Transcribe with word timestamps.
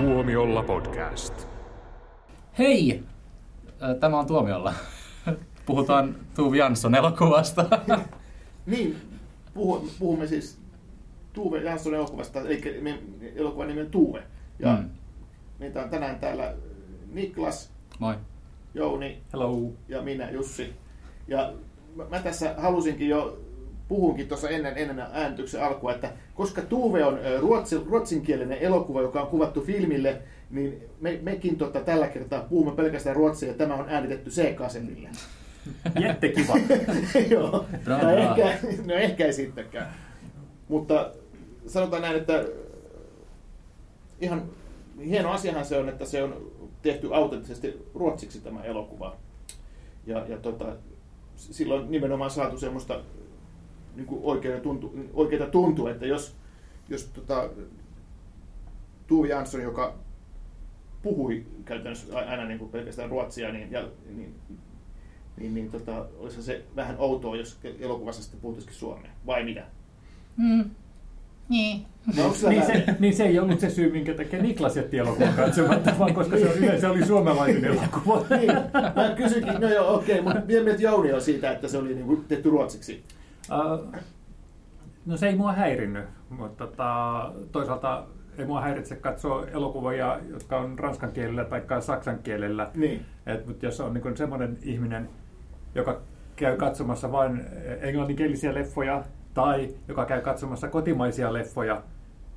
Tuomiolla 0.00 0.62
podcast. 0.62 1.48
Hei! 2.58 3.02
Tämä 4.00 4.18
on 4.18 4.26
Tuomiolla. 4.26 4.74
Puhutaan 5.66 6.16
Tuuvi 6.34 6.58
Jansson 6.58 6.94
elokuvasta. 6.94 7.66
Niin, 8.66 8.96
puhu, 9.54 9.88
puhumme 9.98 10.26
siis 10.26 10.58
Tuve 11.32 11.58
Jansson 11.62 11.94
elokuvasta, 11.94 12.40
eli 12.40 12.80
me- 12.82 12.98
elokuvan 13.36 13.68
nimi 13.68 13.80
on 13.80 13.86
Tuve. 13.86 14.22
Ja 14.58 14.76
Mm. 14.76 14.90
meitä 15.58 15.82
on 15.82 15.90
tänään 15.90 16.18
täällä 16.18 16.54
Niklas, 17.12 17.72
Moi. 17.98 18.14
Jouni 18.74 19.22
Hello. 19.32 19.72
ja 19.88 20.02
minä 20.02 20.30
Jussi. 20.30 20.72
Ja 21.28 21.52
mä- 21.96 22.04
mä 22.10 22.18
tässä 22.20 22.54
halusinkin 22.58 23.08
jo, 23.08 23.38
puhunkin 23.90 24.28
tuossa 24.28 24.48
ennen, 24.48 24.78
ennen 24.78 25.00
äänityksen 25.12 25.62
alkua, 25.62 25.92
että 25.94 26.12
koska 26.34 26.62
Tuve 26.62 27.04
on 27.04 27.18
ruotsi, 27.38 27.76
ruotsinkielinen 27.86 28.58
elokuva, 28.58 29.02
joka 29.02 29.20
on 29.20 29.26
kuvattu 29.26 29.60
filmille, 29.60 30.22
niin 30.50 30.82
me, 31.00 31.18
mekin 31.22 31.56
tota, 31.56 31.80
tällä 31.80 32.08
kertaa 32.08 32.40
puhumme 32.42 32.72
pelkästään 32.72 33.16
ruotsia 33.16 33.48
ja 33.48 33.54
tämä 33.54 33.74
on 33.74 33.84
äänitetty 33.88 34.30
C-kasetille. 34.30 35.08
Jättekiva. 36.00 36.54
Joo, 37.30 37.66
Bra, 37.84 37.96
no, 37.96 38.02
bra. 38.02 38.12
ehkä, 38.12 38.58
no 38.86 38.94
ehkä 38.94 39.26
ei 39.26 39.32
sittenkään. 39.32 39.94
Mutta 40.68 41.10
sanotaan 41.66 42.02
näin, 42.02 42.16
että 42.16 42.44
ihan 44.20 44.42
hieno 45.04 45.30
asiahan 45.30 45.64
se 45.64 45.78
on, 45.78 45.88
että 45.88 46.04
se 46.04 46.22
on 46.22 46.50
tehty 46.82 47.14
autenttisesti 47.14 47.86
ruotsiksi 47.94 48.40
tämä 48.40 48.62
elokuva. 48.62 49.16
Ja, 50.06 50.24
ja 50.28 50.36
tota, 50.38 50.76
silloin 51.36 51.90
nimenomaan 51.90 52.30
saatu 52.30 52.58
semmoista 52.58 53.00
niin 54.00 54.06
kuin 54.06 54.20
oikeita, 54.24 54.62
tuntu, 54.62 54.94
oikeita 55.14 55.46
tuntuu, 55.46 55.86
että 55.86 56.06
jos, 56.06 56.36
jos 56.88 57.04
tota, 57.04 57.50
Tuve 59.06 59.28
Jansson, 59.28 59.62
joka 59.62 59.94
puhui 61.02 61.46
käytännössä 61.64 62.18
aina 62.18 62.44
niin 62.44 62.58
kuin 62.58 62.70
pelkästään 62.70 63.10
ruotsia, 63.10 63.52
niin, 63.52 63.72
ja, 63.72 63.88
niin 64.16 64.34
niin, 65.36 65.54
niin 65.54 65.70
tota, 65.70 66.06
olisi 66.18 66.42
se 66.42 66.62
vähän 66.76 66.96
outoa, 66.98 67.36
jos 67.36 67.58
elokuvassa 67.80 68.22
sitten 68.22 68.40
puhuttaisikin 68.40 68.76
suomea. 68.76 69.10
Vai 69.26 69.44
mitä? 69.44 69.62
Mm. 70.36 70.64
Niin. 71.48 71.86
No, 72.16 72.34
niin, 72.48 72.66
se, 72.66 72.84
niin 72.98 73.16
se 73.16 73.24
ei 73.24 73.38
ollut 73.38 73.60
se 73.60 73.70
syy, 73.70 73.92
minkä 73.92 74.14
takia 74.14 74.42
Niklas 74.42 74.76
jätti 74.76 74.98
elokuvan 74.98 75.34
katsomatta, 75.34 75.94
vaan 75.98 76.14
koska 76.14 76.36
se, 76.38 76.52
oli, 76.52 76.80
se 76.80 76.88
oli 76.88 77.06
suomalainen 77.06 77.64
elokuva. 77.64 78.24
niin, 78.36 78.52
mä 78.96 79.14
kysynkin, 79.16 79.60
no 79.60 79.68
joo, 79.68 79.94
okei, 79.94 80.20
mutta 80.20 80.46
vielä 80.46 80.64
mieltä 80.64 80.82
Jouni 80.82 81.12
on 81.12 81.22
siitä, 81.22 81.52
että 81.52 81.68
se 81.68 81.78
oli 81.78 81.94
niin 81.94 82.06
kuin 82.06 82.24
tehty 82.28 82.50
ruotsiksi. 82.50 83.02
No 85.06 85.16
se 85.16 85.28
ei 85.28 85.36
mua 85.36 85.52
häirinnyt, 85.52 86.04
mutta 86.30 86.66
tota, 86.66 87.32
toisaalta 87.52 88.04
ei 88.38 88.44
mua 88.46 88.60
häiritse 88.60 88.96
katsoa 88.96 89.46
elokuvia, 89.46 90.20
jotka 90.28 90.58
on 90.58 90.78
ranskan 90.78 91.12
kielellä 91.12 91.44
tai 91.44 91.82
saksan 91.82 92.18
kielellä. 92.18 92.70
Niin. 92.74 93.06
Et, 93.26 93.46
mutta 93.46 93.66
jos 93.66 93.80
on 93.80 93.94
niin 93.94 94.16
semmoinen 94.16 94.58
ihminen, 94.62 95.08
joka 95.74 96.00
käy 96.36 96.56
katsomassa 96.56 97.12
vain 97.12 97.44
englanninkielisiä 97.80 98.54
leffoja 98.54 99.04
tai 99.34 99.74
joka 99.88 100.04
käy 100.04 100.20
katsomassa 100.20 100.68
kotimaisia 100.68 101.32
leffoja, 101.32 101.82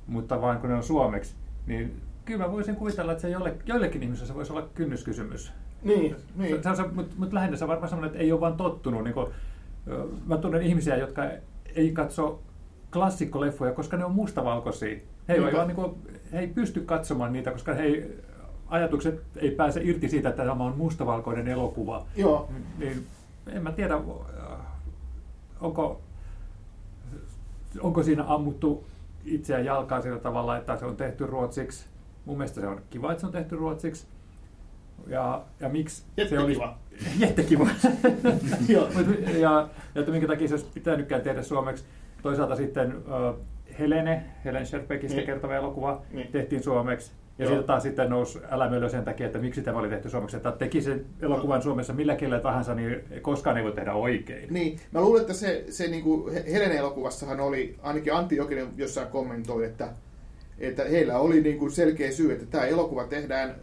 mutta 0.06 0.40
vain 0.40 0.58
kun 0.58 0.70
ne 0.70 0.76
on 0.76 0.82
suomeksi, 0.82 1.34
niin 1.66 2.00
kyllä 2.24 2.44
mä 2.44 2.52
voisin 2.52 2.76
kuvitella, 2.76 3.12
että 3.12 3.22
se 3.22 3.28
jolle, 3.28 3.54
joillekin 3.66 4.02
ihmisille 4.02 4.28
se 4.28 4.34
voisi 4.34 4.52
olla 4.52 4.68
kynnyskysymys. 4.74 5.52
Niin, 5.82 6.16
niin. 6.36 6.62
Se, 6.62 6.74
se, 6.74 6.82
Mutta 6.92 7.14
mut 7.18 7.32
lähinnä 7.32 7.56
se 7.56 7.64
on 7.64 7.68
varmaan 7.68 7.88
semmoinen, 7.88 8.10
että 8.10 8.22
ei 8.22 8.32
ole 8.32 8.40
vaan 8.40 8.56
tottunut. 8.56 9.04
Niin 9.04 9.14
kuin, 9.14 9.26
mä 10.26 10.36
tunnen 10.36 10.62
ihmisiä, 10.62 10.96
jotka 10.96 11.22
ei 11.74 11.92
katso 11.92 12.42
klassikkoleffoja, 12.92 13.72
koska 13.72 13.96
ne 13.96 14.04
on 14.04 14.14
mustavalkoisia. 14.14 14.98
He, 15.28 15.34
ei 15.34 15.52
vaan, 15.52 15.68
niin 15.68 15.76
kuin, 15.76 15.94
he 16.32 16.38
ei 16.38 16.46
pysty 16.46 16.80
katsomaan 16.80 17.32
niitä, 17.32 17.50
koska 17.50 17.74
he 17.74 17.82
ei, 17.82 18.20
ajatukset 18.68 19.22
ei 19.36 19.50
pääse 19.50 19.80
irti 19.84 20.08
siitä, 20.08 20.28
että 20.28 20.44
tämä 20.44 20.64
on 20.64 20.76
mustavalkoinen 20.76 21.48
elokuva. 21.48 22.06
Joo. 22.16 22.48
Niin, 22.78 23.06
en 23.52 23.62
mä 23.62 23.72
tiedä, 23.72 23.94
äh, 23.94 24.58
onko, 25.60 26.00
onko 27.80 28.02
siinä 28.02 28.24
ammuttu 28.26 28.84
itseään 29.24 29.64
jalkaan 29.64 30.02
sillä 30.02 30.18
tavalla, 30.18 30.56
että 30.56 30.76
se 30.76 30.84
on 30.84 30.96
tehty 30.96 31.26
ruotsiksi. 31.26 31.86
Mun 32.24 32.36
mielestä 32.36 32.60
se 32.60 32.66
on 32.66 32.80
kiva, 32.90 33.12
että 33.12 33.20
se 33.20 33.26
on 33.26 33.32
tehty 33.32 33.56
ruotsiksi. 33.56 34.06
Ja, 35.06 35.42
ja 35.60 35.68
miksi 35.68 36.02
se 36.28 36.38
oli... 36.38 36.58
Jättekiva. 37.18 37.68
Jättekiva. 37.98 38.38
Ja, 38.68 38.88
ja 39.38 39.68
että 39.94 40.10
minkä 40.10 40.26
takia 40.26 40.48
se 40.48 40.54
olisi 40.54 40.66
pitänytkään 40.74 41.22
tehdä 41.22 41.42
suomeksi. 41.42 41.84
Toisaalta 42.22 42.56
sitten 42.56 42.96
uh, 42.96 43.38
Helene, 43.78 44.22
Helen 44.44 44.66
Scherbeckistä 44.66 45.16
Niin. 45.16 45.26
kertova 45.26 45.54
elokuva, 45.54 46.02
Niin. 46.12 46.28
tehtiin 46.32 46.62
suomeksi. 46.62 47.12
Ja 47.38 47.44
Joo. 47.44 47.54
siitä 47.54 47.66
taas 47.66 47.82
sitten 47.82 48.10
nousi 48.10 48.38
älämölö 48.50 48.88
sen 48.88 49.04
takia, 49.04 49.26
että 49.26 49.38
miksi 49.38 49.62
tämä 49.62 49.78
oli 49.78 49.88
tehty 49.88 50.10
suomeksi. 50.10 50.36
Että 50.36 50.52
teki 50.52 50.82
sen 50.82 51.06
elokuvan 51.22 51.62
Suomessa 51.62 51.92
millä 51.92 52.16
kielellä 52.16 52.42
tahansa, 52.42 52.74
niin 52.74 53.00
koskaan 53.22 53.56
ei 53.56 53.64
voi 53.64 53.72
tehdä 53.72 53.92
oikein. 53.94 54.54
Niin, 54.54 54.78
mä 54.92 55.00
luulen, 55.00 55.20
että 55.20 55.34
se, 55.34 55.64
se 55.68 55.86
niin 55.88 56.02
kuin 56.02 56.44
Helene 56.52 56.76
elokuvassahan 56.76 57.40
oli, 57.40 57.76
ainakin 57.82 58.14
Antti 58.14 58.36
Jokinen 58.36 58.66
jossain 58.76 59.08
kommentoi, 59.08 59.64
että, 59.64 59.88
että 60.58 60.84
heillä 60.84 61.18
oli 61.18 61.40
niin 61.40 61.58
kuin 61.58 61.70
selkeä 61.70 62.12
syy, 62.12 62.32
että 62.32 62.46
tämä 62.46 62.66
elokuva 62.66 63.04
tehdään 63.04 63.54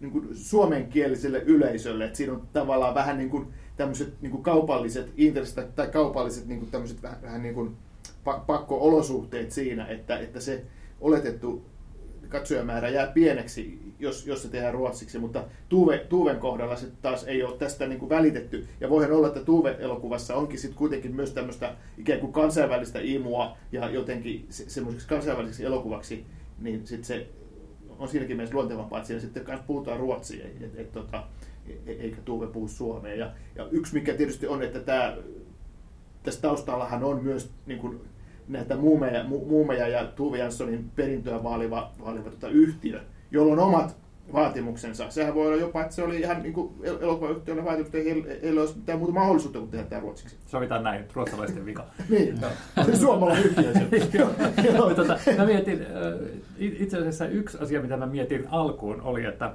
niin 0.00 0.12
kuin 0.12 0.28
suomenkieliselle 0.32 1.38
yleisölle, 1.38 2.04
että 2.04 2.16
siinä 2.16 2.32
on 2.32 2.48
tavallaan 2.52 2.94
vähän 2.94 3.18
niin 3.18 3.30
kuin 3.30 3.46
tämmöiset 3.76 4.14
niin 4.20 4.30
kuin 4.30 4.42
kaupalliset 4.42 5.12
intressit 5.16 5.74
tai 5.74 5.86
kaupalliset 5.86 6.46
niin 6.46 6.58
kuin 6.58 6.70
tämmöiset 6.70 7.02
vähän, 7.02 7.22
vähän 7.22 7.42
niin 7.42 7.54
kuin 7.54 7.76
pa- 8.26 8.40
pakko-olosuhteet 8.46 9.50
siinä, 9.50 9.86
että, 9.86 10.18
että 10.18 10.40
se 10.40 10.64
oletettu 11.00 11.64
katsojamäärä 12.28 12.88
jää 12.88 13.06
pieneksi, 13.06 13.80
jos, 13.98 14.26
jos 14.26 14.42
se 14.42 14.48
tehdään 14.48 14.74
ruotsiksi, 14.74 15.18
mutta 15.18 15.44
Tuve, 15.68 15.98
Tuven 15.98 16.38
kohdalla 16.38 16.76
se 16.76 16.86
taas 17.02 17.24
ei 17.24 17.42
ole 17.42 17.56
tästä 17.56 17.86
niin 17.86 17.98
kuin 17.98 18.08
välitetty. 18.08 18.66
Ja 18.80 18.90
voihan 18.90 19.12
olla, 19.12 19.26
että 19.26 19.40
Tuve-elokuvassa 19.40 20.34
onkin 20.34 20.58
sitten 20.58 20.78
kuitenkin 20.78 21.16
myös 21.16 21.30
tämmöistä 21.30 21.74
ikään 21.98 22.20
kuin 22.20 22.32
kansainvälistä 22.32 22.98
imua 23.02 23.56
ja 23.72 23.90
jotenkin 23.90 24.46
se, 24.50 24.70
semmoiseksi 24.70 25.08
kansainväliseksi 25.08 25.64
elokuvaksi, 25.64 26.26
niin 26.58 26.86
sitten 26.86 27.04
se 27.04 27.26
on 28.00 28.08
siinäkin 28.08 28.36
mielessä 28.36 28.54
luontevampaa, 28.54 28.98
että 28.98 29.06
siinä 29.06 29.20
sitten 29.20 29.44
kanssa 29.44 29.66
puhutaan 29.66 30.00
ruotsia, 30.00 30.46
et, 30.60 30.78
et, 30.78 30.92
tota, 30.92 31.24
e- 31.86 31.92
eikä 31.92 32.16
Tuve 32.24 32.46
puhu 32.46 32.68
suomea. 32.68 33.14
Ja, 33.14 33.32
ja 33.54 33.68
yksi 33.70 33.94
mikä 33.94 34.14
tietysti 34.14 34.46
on, 34.46 34.62
että 34.62 34.80
tämä, 34.80 35.16
tässä 36.22 36.40
taustallahan 36.40 37.04
on 37.04 37.24
myös 37.24 37.50
niin 37.66 37.78
kuin, 37.78 38.00
näitä 38.48 38.76
muumeja, 38.76 39.24
mu, 39.24 39.44
muumeja 39.44 39.88
ja 39.88 40.04
Tuve 40.04 40.38
Janssonin 40.38 40.90
perintöä 40.96 41.42
vaaliva, 41.42 41.92
vaaliva 42.04 42.30
tota, 42.30 42.48
yhtiö, 42.48 43.00
jolla 43.30 43.52
on 43.52 43.58
omat 43.58 43.96
vaatimuksensa. 44.32 45.10
Sehän 45.10 45.34
voi 45.34 45.46
olla 45.46 45.56
jopa, 45.56 45.82
että 45.82 45.94
se 45.94 46.02
oli 46.02 46.20
ihan 46.20 46.42
niin 46.42 46.52
kuin 46.52 46.74
el- 46.82 46.98
elokuvayhtiöllä 47.00 47.64
vaatimus, 47.64 47.86
että 47.86 47.98
heillä 47.98 48.32
ei 48.42 48.58
olisi 48.58 48.76
mitään 48.76 48.98
muuta 48.98 49.14
mahdollisuutta 49.14 49.58
kuin 49.58 49.70
tehdä 49.70 49.84
tämä 49.84 50.00
ruotsiksi. 50.00 50.36
Sovitaan 50.46 50.82
näin, 50.82 51.04
ruotsalaisten 51.14 51.66
vika. 51.66 51.84
Niin, 52.08 52.40
se 52.86 52.96
suomalainen 52.96 53.44
yhtiö. 53.46 53.72
Joo. 54.72 54.94
Tota, 54.94 55.18
mä 55.36 55.46
mietin, 55.46 55.86
itse 56.58 56.98
asiassa 56.98 57.26
yksi 57.26 57.58
asia, 57.60 57.82
mitä 57.82 57.96
mä 57.96 58.06
mietin 58.06 58.48
alkuun, 58.50 59.02
oli, 59.02 59.24
että, 59.24 59.54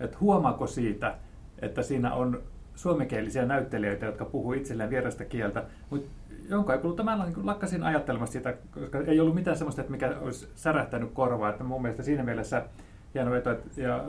että 0.00 0.16
huomaako 0.20 0.66
siitä, 0.66 1.14
että 1.62 1.82
siinä 1.82 2.14
on 2.14 2.42
suomenkielisiä 2.74 3.44
näyttelijöitä, 3.46 4.06
jotka 4.06 4.24
puhuu 4.24 4.52
itselleen 4.52 4.90
vierasta 4.90 5.24
kieltä, 5.24 5.64
mutta 5.90 6.10
jonka 6.48 6.72
ei 6.74 6.78
kuullut, 6.78 7.04
mä 7.04 7.24
niin 7.24 7.46
lakkasin 7.46 7.82
ajattelemasta 7.82 8.32
sitä, 8.32 8.54
koska 8.70 8.98
ei 8.98 9.20
ollut 9.20 9.34
mitään 9.34 9.56
sellaista, 9.56 9.80
että 9.80 9.92
mikä 9.92 10.14
olisi 10.20 10.48
särähtänyt 10.54 11.10
korvaa, 11.12 11.50
että 11.50 11.64
mun 11.64 11.82
mielestä 11.82 12.02
siinä 12.02 12.22
mielessä 12.22 12.64
hieno 13.14 13.30
veto, 13.30 13.50
että, 13.50 13.80
ja, 13.80 14.04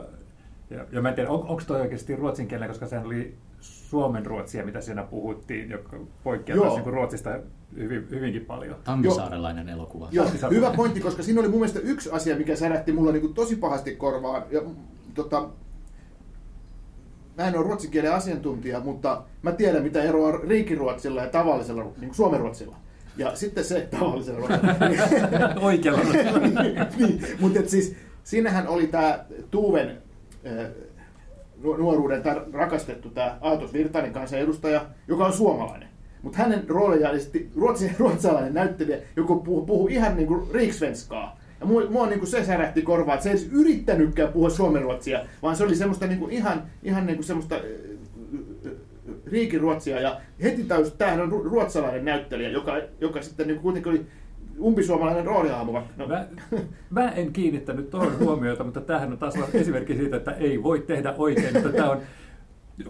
ja, 0.70 0.86
ja 0.92 1.02
mä 1.02 1.08
en 1.08 1.14
tiedä, 1.14 1.30
on, 1.30 1.40
onko 1.40 1.62
toi 1.66 1.80
oikeasti 1.80 2.16
ruotsinkielinen, 2.16 2.70
koska 2.70 2.86
sehän 2.86 3.06
oli 3.06 3.36
suomen 3.60 4.26
ruotsia, 4.26 4.64
mitä 4.64 4.80
siinä 4.80 5.02
puhuttiin, 5.02 5.70
joka 5.70 5.96
poikkeaa 6.24 6.56
Joo. 6.56 6.64
taas 6.64 6.74
niin 6.74 6.84
kuin 6.84 6.94
ruotsista 6.94 7.30
hyvin, 7.76 8.06
hyvinkin 8.10 8.44
paljon. 8.44 8.76
Tammisaarelainen 8.84 9.68
elokuva. 9.68 10.08
Joo, 10.12 10.26
hyvä 10.50 10.72
pointti, 10.76 11.00
koska 11.00 11.22
siinä 11.22 11.40
oli 11.40 11.48
mun 11.48 11.60
mielestä 11.60 11.80
yksi 11.80 12.10
asia, 12.12 12.36
mikä 12.36 12.56
särähti 12.56 12.92
mulla 12.92 13.12
niin 13.12 13.34
tosi 13.34 13.56
pahasti 13.56 13.96
korvaan. 13.96 14.42
Ja, 14.50 14.62
tota, 15.14 15.48
mä 17.36 17.48
en 17.48 17.56
ole 17.56 17.64
ruotsin 17.64 17.90
kielen 17.90 18.12
asiantuntija, 18.12 18.80
mutta 18.80 19.22
mä 19.42 19.52
tiedän, 19.52 19.82
mitä 19.82 20.02
eroa 20.02 20.28
on 20.28 20.40
riikiruotsilla 20.40 21.22
ja 21.22 21.28
tavallisella 21.28 21.82
niin 21.82 21.94
kuin 21.96 22.14
suomenruotsilla. 22.14 22.76
Ja 23.16 23.36
sitten 23.36 23.64
se 23.64 23.88
tavallisella 23.90 24.38
ruotsilla. 24.38 25.54
Oikealla. 25.66 26.00
niin, 26.98 27.26
mutta 27.40 27.58
et 27.58 27.68
siis, 27.68 27.96
siinähän 28.24 28.68
oli 28.68 28.86
tämä 28.86 29.24
Tuuven 29.50 29.98
äh, 30.46 30.66
nu- 31.62 31.76
nuoruuden 31.76 32.22
rakastettu 32.52 33.10
tämä 33.10 33.38
Aatos 33.40 33.72
Virtanen 33.72 34.12
kansanedustaja, 34.12 34.86
joka 35.08 35.26
on 35.26 35.32
suomalainen. 35.32 35.88
Mutta 36.22 36.38
hänen 36.38 36.68
roolejaan 36.68 37.14
esitti 37.14 37.50
ruotsi, 37.56 37.90
ruotsalainen 37.98 38.54
näyttelijä, 38.54 38.98
joka 39.16 39.34
puhuu, 39.34 39.66
puhuu 39.66 39.88
ihan 39.88 40.16
niin 40.16 40.28
kuin 40.28 40.50
riksvenskaa. 40.52 41.40
Ja 41.60 41.66
mua, 41.66 41.82
mua 41.90 42.06
niin 42.06 42.18
kuin 42.18 42.28
se 42.28 42.44
särähti 42.44 42.82
korvaan, 42.82 43.14
että 43.14 43.22
se 43.22 43.30
ei 43.30 43.36
edes 43.36 43.48
yrittänytkään 43.52 44.32
puhua 44.32 44.50
suomenruotsia, 44.50 45.20
vaan 45.42 45.56
se 45.56 45.64
oli 45.64 45.76
semmoista 45.76 46.06
niin 46.06 46.18
kuin 46.18 46.32
ihan, 46.32 46.62
ihan 46.82 47.06
niin 47.06 47.16
kuin 47.16 47.26
semmoista 47.26 47.54
äh, 47.54 47.62
äh, 48.66 48.72
riikiruotsia. 49.26 50.00
Ja 50.00 50.20
heti 50.42 50.64
täys, 50.64 50.92
tämähän 50.92 51.20
on 51.20 51.32
ru- 51.32 51.50
ruotsalainen 51.50 52.04
näyttelijä, 52.04 52.48
joka, 52.48 52.80
joka 53.00 53.22
sitten 53.22 53.46
niin 53.46 53.60
kuin 53.60 53.62
kuitenkin 53.62 53.92
oli 53.92 54.06
umpisuomalainen 54.60 55.26
rooliaamu. 55.26 55.72
No, 55.96 56.06
Mä, 56.06 56.26
mä 56.90 57.10
en 57.10 57.32
kiinnittänyt 57.32 57.90
tuohon 57.90 58.18
huomiota, 58.18 58.64
mutta 58.64 58.80
tämähän 58.80 59.12
on 59.12 59.18
taas 59.18 59.34
esimerkki 59.54 59.94
siitä, 59.94 60.16
että 60.16 60.32
ei 60.32 60.62
voi 60.62 60.80
tehdä 60.80 61.14
oikein. 61.18 61.56
Että 61.56 61.72
tämä 61.72 61.90
on 61.90 62.00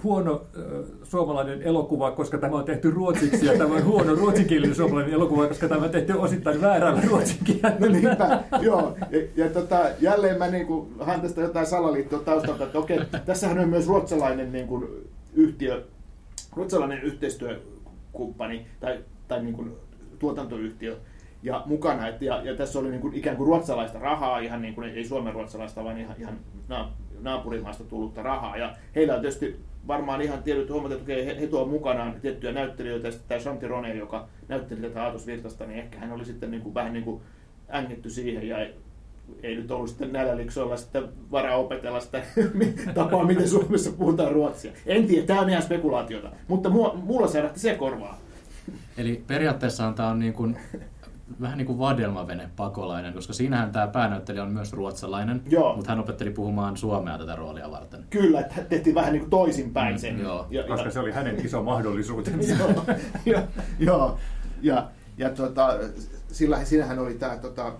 huono 0.04 0.46
äh, 0.56 0.62
suomalainen 1.02 1.62
elokuva, 1.62 2.10
koska 2.10 2.38
tämä 2.38 2.56
on 2.56 2.64
tehty 2.64 2.90
ruotsiksi, 2.90 3.46
ja 3.46 3.58
tämä 3.58 3.74
on 3.74 3.84
huono 3.84 4.14
ruotsinkielinen 4.14 4.76
suomalainen 4.76 5.14
elokuva, 5.14 5.46
koska 5.46 5.68
tämä 5.68 5.84
on 5.84 5.90
tehty 5.90 6.12
osittain 6.12 6.60
väärällä 6.60 7.02
ruotsinkielellä. 7.08 7.76
No 7.80 7.86
niinpä, 7.88 8.42
joo. 8.60 8.96
Ja, 9.10 9.20
ja 9.36 9.50
tota, 9.50 9.80
jälleen 10.00 10.38
mä 10.38 10.48
niin 10.48 10.66
kuin, 10.66 10.94
tästä 11.22 11.40
jotain 11.40 11.66
salaliittoa 11.66 12.18
taustalta, 12.18 12.64
että 12.64 12.78
okei, 12.78 13.00
tässähän 13.26 13.58
on 13.58 13.68
myös 13.68 13.86
ruotsalainen 13.86 14.52
niin 14.52 14.66
kuin, 14.66 14.88
yhtiö, 15.34 15.84
ruotsalainen 16.56 17.02
yhteistyökumppani 17.02 18.66
tai, 18.80 18.98
tai 19.28 19.42
niin 19.42 19.54
kuin, 19.54 19.72
tuotantoyhtiö 20.18 20.96
ja 21.42 21.62
mukana. 21.66 22.08
Et, 22.08 22.22
ja, 22.22 22.42
ja 22.42 22.56
tässä 22.56 22.78
oli 22.78 22.90
niin 22.90 23.00
kuin, 23.00 23.14
ikään 23.14 23.36
kuin 23.36 23.46
ruotsalaista 23.46 23.98
rahaa, 23.98 24.38
ihan 24.38 24.62
niin 24.62 24.74
kuin, 24.74 24.88
ei 24.88 25.04
Suomen 25.04 25.34
ruotsalaista, 25.34 25.84
vaan 25.84 25.98
ihan, 25.98 26.16
ihan 26.18 26.38
na, 26.68 26.90
naapurimaasta 27.20 27.84
tullutta 27.84 28.22
rahaa. 28.22 28.56
Ja 28.56 28.74
heillä 28.94 29.14
on 29.14 29.20
tietysti 29.20 29.60
varmaan 29.86 30.22
ihan 30.22 30.42
tietyt 30.42 30.70
huomat, 30.70 30.92
että 30.92 31.12
he, 31.12 31.40
he 31.40 31.46
tuovat 31.46 31.70
mukanaan 31.70 32.20
tiettyjä 32.20 32.52
näyttelijöitä, 32.52 33.08
ja 33.08 33.14
tämä 33.28 33.40
Shanti 33.40 33.68
Rone, 33.68 33.94
joka 33.94 34.28
näytteli 34.48 34.80
tätä 34.80 35.02
Aatos 35.02 35.26
Virtasta, 35.26 35.66
niin 35.66 35.78
ehkä 35.78 35.98
hän 35.98 36.12
oli 36.12 36.24
sitten 36.24 36.50
niin 36.50 36.62
kuin, 36.62 36.74
vähän 36.74 36.92
niin 36.92 37.04
kuin 37.04 37.22
ängetty 37.68 38.10
siihen 38.10 38.48
ja 38.48 38.58
ei, 39.42 39.56
nyt 39.56 39.70
ollut 39.70 39.88
sitten 39.88 40.12
näillä 40.12 40.36
sitten 40.76 41.08
varaa 41.30 41.56
opetella 41.56 42.00
sitä 42.00 42.22
tapaa, 42.94 43.24
miten 43.24 43.48
Suomessa 43.48 43.90
puhutaan 43.92 44.32
ruotsia. 44.32 44.72
En 44.86 45.06
tiedä, 45.06 45.26
tämä 45.26 45.40
on 45.40 45.50
ihan 45.50 45.62
spekulaatiota, 45.62 46.30
mutta 46.48 46.70
mulla 46.70 47.28
särähti 47.28 47.60
se 47.60 47.74
korvaa. 47.74 48.20
Eli 48.96 49.24
periaatteessa 49.26 49.92
tämä 49.96 50.08
on 50.08 50.18
niin 50.18 50.32
kuin, 50.32 50.56
vähän 51.40 51.58
niin 51.58 51.66
kuin 51.66 51.78
vadelmavene 51.78 52.50
pakolainen, 52.56 53.14
koska 53.14 53.32
siinähän 53.32 53.72
tämä 53.72 53.86
päänäyttelijä 53.86 54.42
on 54.42 54.52
myös 54.52 54.72
ruotsalainen, 54.72 55.42
Joo. 55.48 55.76
mutta 55.76 55.90
hän 55.90 56.00
opetteli 56.00 56.30
puhumaan 56.30 56.76
suomea 56.76 57.18
tätä 57.18 57.36
roolia 57.36 57.70
varten. 57.70 58.06
Kyllä, 58.10 58.40
että 58.40 58.62
tehtiin 58.62 58.94
vähän 58.94 59.12
niin 59.12 59.20
kuin 59.20 59.30
toisinpäin 59.30 59.98
sen. 59.98 60.14
Mm, 60.14 60.22
joo. 60.22 60.46
Ja, 60.50 60.62
Koska 60.64 60.90
se 60.90 61.00
oli 61.00 61.12
hänen 61.12 61.46
iso 61.46 61.62
mahdollisuutensa. 61.72 62.54
joo, 62.54 62.84
ja, 63.26 63.42
joo, 63.78 64.18
ja, 64.62 64.90
ja 65.16 65.30
tota, 65.30 65.78
sillä, 66.32 66.64
siinähän 66.64 66.98
oli 66.98 67.14
tämä 67.14 67.36
tota, 67.36 67.72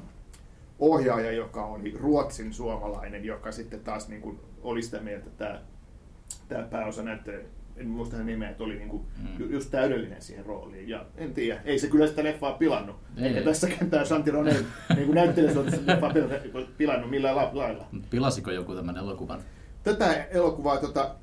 ohjaaja, 0.79 1.33
joka 1.33 1.67
oli 1.67 1.97
ruotsin 2.01 2.53
suomalainen, 2.53 3.25
joka 3.25 3.53
sitten 3.53 3.81
taas 3.81 4.09
niin 4.09 4.23
kuin, 4.23 4.41
oli 4.63 4.83
sitä 4.83 5.01
mieltä, 5.01 5.27
että 5.27 5.45
tämä, 5.45 5.61
tämä 6.49 6.63
pääosa 6.63 7.03
näyttelijä, 7.03 7.45
en 7.77 7.89
muista 7.89 8.17
hänen 8.17 8.27
nimeä, 8.27 8.51
että 8.51 8.65
oli 8.65 8.77
niin 8.77 8.89
kuin, 8.89 9.03
Mm. 9.39 9.51
just 9.53 9.71
täydellinen 9.71 10.23
siihen 10.23 10.47
rooliin. 10.47 10.89
Ja 10.89 11.07
en 11.17 11.35
tiedä, 11.35 11.61
ei 11.65 11.79
se 11.79 11.87
kyllä 11.89 12.07
sitä 12.07 12.25
leffaa 12.25 12.53
pilannut. 12.53 12.97
Ei. 13.17 13.25
Eikä 13.27 13.41
tässäkään 13.43 13.91
tämä 13.91 14.05
Shanti 14.05 14.31
Ronen 14.31 14.57
niin 14.97 15.07
kuin 15.07 15.15
näyttelijä 15.15 15.53
se 15.53 15.59
on 15.59 15.67
leffaa 15.87 16.13
pilannut, 16.79 17.11
millään 17.11 17.37
la- 17.37 17.51
lailla. 17.53 17.87
Pilasiko 18.11 18.51
joku 18.51 18.75
tämän 18.75 18.97
elokuvan? 18.97 19.41
Tätä 19.83 20.25
elokuvaa 20.25 20.77
tota, 20.77 21.15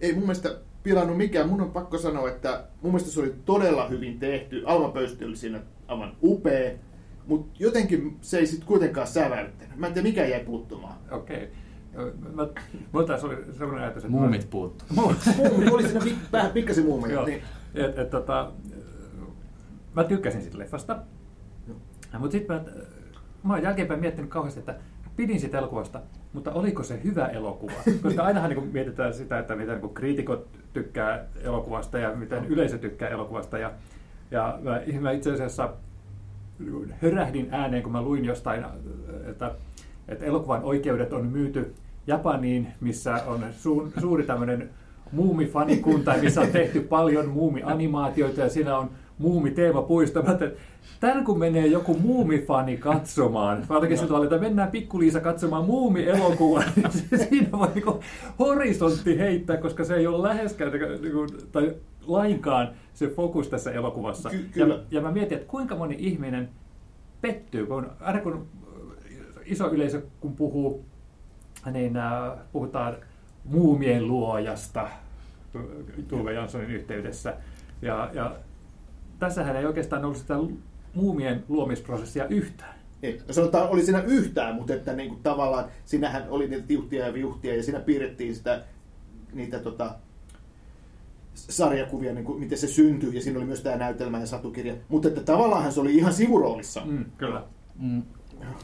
ei 0.00 0.12
mun 0.12 0.22
mielestä 0.22 0.54
pilannut 0.82 1.16
mikään. 1.16 1.48
Mun 1.48 1.60
on 1.60 1.70
pakko 1.70 1.98
sanoa, 1.98 2.28
että 2.28 2.64
mun 2.82 2.92
mielestä 2.92 3.10
se 3.10 3.20
oli 3.20 3.34
todella 3.44 3.88
hyvin 3.88 4.18
tehty. 4.18 4.62
Alma 4.66 4.88
Pöysti 4.88 5.24
oli 5.24 5.36
siinä 5.36 5.60
aivan 5.88 6.16
upea, 6.22 6.70
mutta 7.26 7.56
jotenkin 7.58 8.16
se 8.20 8.38
ei 8.38 8.46
sitten 8.46 8.66
kuitenkaan 8.68 9.06
säväyttänyt. 9.06 9.76
Mä 9.76 9.86
en 9.86 9.92
tiedä, 9.94 10.08
mikä 10.08 10.26
jäi 10.26 10.40
puuttumaan. 10.44 10.94
Okei. 11.10 11.48
Mä, 12.34 12.46
mulla 12.92 13.06
taas 13.06 13.24
oli 13.24 13.36
sellainen 13.52 13.84
ajatus, 13.84 14.04
että... 14.04 14.16
Muumit 14.16 14.50
puuttu. 14.50 14.84
Muumi, 14.94 15.70
oli 15.70 15.88
siinä 15.88 16.18
vähän 16.32 16.50
pikkasen 16.50 16.84
muumia. 16.84 17.12
Joo. 17.12 17.26
Niin. 17.26 17.42
Et, 17.74 17.98
et, 17.98 18.10
tota, 18.10 18.52
mä 19.94 20.04
tykkäsin 20.04 20.42
siitä 20.42 20.58
leffasta. 20.58 20.98
Mutta 22.18 22.32
sitten 22.32 22.56
mä, 22.56 22.62
mä 23.42 23.52
oon 23.52 23.62
jälkeenpäin 23.62 24.00
miettinyt 24.00 24.30
kauheasti, 24.30 24.60
että 24.60 24.74
pidin 25.16 25.40
siitä 25.40 25.58
elokuvasta, 25.58 26.00
mutta 26.32 26.52
oliko 26.52 26.82
se 26.82 27.00
hyvä 27.04 27.26
elokuva? 27.26 27.72
Koska 28.02 28.22
ainahan 28.22 28.50
niin 28.50 28.70
mietitään 28.72 29.14
sitä, 29.14 29.38
että 29.38 29.56
miten 29.56 29.80
niin 29.80 29.94
kriitikot 29.94 30.48
tykkää 30.72 31.24
elokuvasta 31.42 31.98
ja 31.98 32.14
miten 32.14 32.44
yleisö 32.44 32.78
tykkää 32.78 33.08
elokuvasta. 33.08 33.58
Ja, 33.58 33.72
ja 34.30 34.58
mä, 34.62 34.80
mä 35.00 35.10
itse 35.10 35.32
asiassa 35.32 35.72
hörähdin 37.02 37.48
ääneen, 37.50 37.82
kun 37.82 37.92
mä 37.92 38.02
luin 38.02 38.24
jostain, 38.24 38.64
että, 39.30 39.54
että 40.08 40.24
elokuvan 40.24 40.64
oikeudet 40.64 41.12
on 41.12 41.26
myyty 41.26 41.74
Japaniin, 42.08 42.66
missä 42.80 43.14
on 43.26 43.44
su, 43.58 43.92
suuri 44.00 44.24
tämmöinen 44.24 44.70
muumifanikunta, 45.12 46.14
missä 46.20 46.40
on 46.40 46.48
tehty 46.48 46.80
paljon 46.80 47.28
muumianimaatioita 47.28 48.40
ja 48.40 48.48
siinä 48.48 48.78
on 48.78 48.90
muumiteemapuisto. 49.18 50.22
Mä 50.22 50.38
Tän 51.00 51.24
kun 51.24 51.38
menee 51.38 51.66
joku 51.66 51.94
muumifani 51.94 52.76
katsomaan, 52.76 53.64
vaikka 53.68 53.96
siltä 53.96 54.14
että 54.22 54.38
mennään 54.38 54.70
pikkuliisa 54.70 55.20
katsomaan 55.20 55.64
muumielokuva, 55.64 56.62
niin 56.76 56.90
siinä 57.28 57.52
voi 57.52 57.68
niinku 57.74 58.00
horisontti 58.38 59.18
heittää, 59.18 59.56
koska 59.56 59.84
se 59.84 59.94
ei 59.94 60.06
ole 60.06 60.28
läheskään 60.28 60.72
niinku, 60.72 61.26
tai 61.52 61.74
lainkaan 62.06 62.68
se 62.94 63.08
fokus 63.08 63.48
tässä 63.48 63.70
elokuvassa. 63.70 64.30
Ky- 64.30 64.48
kyllä. 64.52 64.74
Ja, 64.74 64.80
ja 64.90 65.00
mä 65.00 65.12
mietin, 65.12 65.38
että 65.38 65.50
kuinka 65.50 65.76
moni 65.76 65.96
ihminen 65.98 66.48
pettyy, 67.20 67.66
kun 67.66 67.90
aina 68.00 68.20
kun 68.20 68.46
iso 69.44 69.70
yleisö 69.70 70.02
kun 70.20 70.36
puhuu, 70.36 70.84
niin 71.72 71.96
äh, 71.96 72.32
puhutaan 72.52 72.96
muumien 73.44 74.08
luojasta 74.08 74.88
Tuve 76.08 76.32
Janssonin 76.32 76.70
yhteydessä. 76.70 77.36
Ja, 77.82 78.10
ja 78.12 78.36
tässähän 79.18 79.56
ei 79.56 79.66
oikeastaan 79.66 80.04
ollut 80.04 80.18
sitä 80.18 80.34
muumien 80.94 81.44
luomisprosessia 81.48 82.26
yhtään. 82.26 82.78
Ei. 83.02 83.20
No 83.28 83.32
sanotaan, 83.34 83.68
oli 83.68 83.84
siinä 83.84 84.02
yhtään, 84.02 84.54
mutta 84.54 84.74
että 84.74 84.92
niin 84.92 85.08
kuin, 85.08 85.22
tavallaan 85.22 85.64
siinähän 85.84 86.24
oli 86.28 86.48
niitä 86.48 86.66
tiuhtia 86.66 87.06
ja 87.06 87.14
viuhtia 87.14 87.56
ja 87.56 87.62
siinä 87.62 87.80
piirrettiin 87.80 88.34
sitä, 88.34 88.64
niitä 89.32 89.58
tota, 89.58 89.94
sarjakuvia, 91.34 92.14
niin 92.14 92.24
kuin, 92.24 92.40
miten 92.40 92.58
se 92.58 92.66
syntyi 92.66 93.14
ja 93.14 93.22
siinä 93.22 93.38
oli 93.38 93.46
myös 93.46 93.60
tämä 93.60 93.76
näytelmä 93.76 94.20
ja 94.20 94.26
satukirja. 94.26 94.74
Mutta 94.88 95.08
että 95.08 95.20
tavallaan 95.20 95.72
se 95.72 95.80
oli 95.80 95.96
ihan 95.96 96.12
sivuroolissa. 96.12 96.80
Mm, 96.84 97.04
kyllä. 97.18 97.44
Mm. 97.78 98.02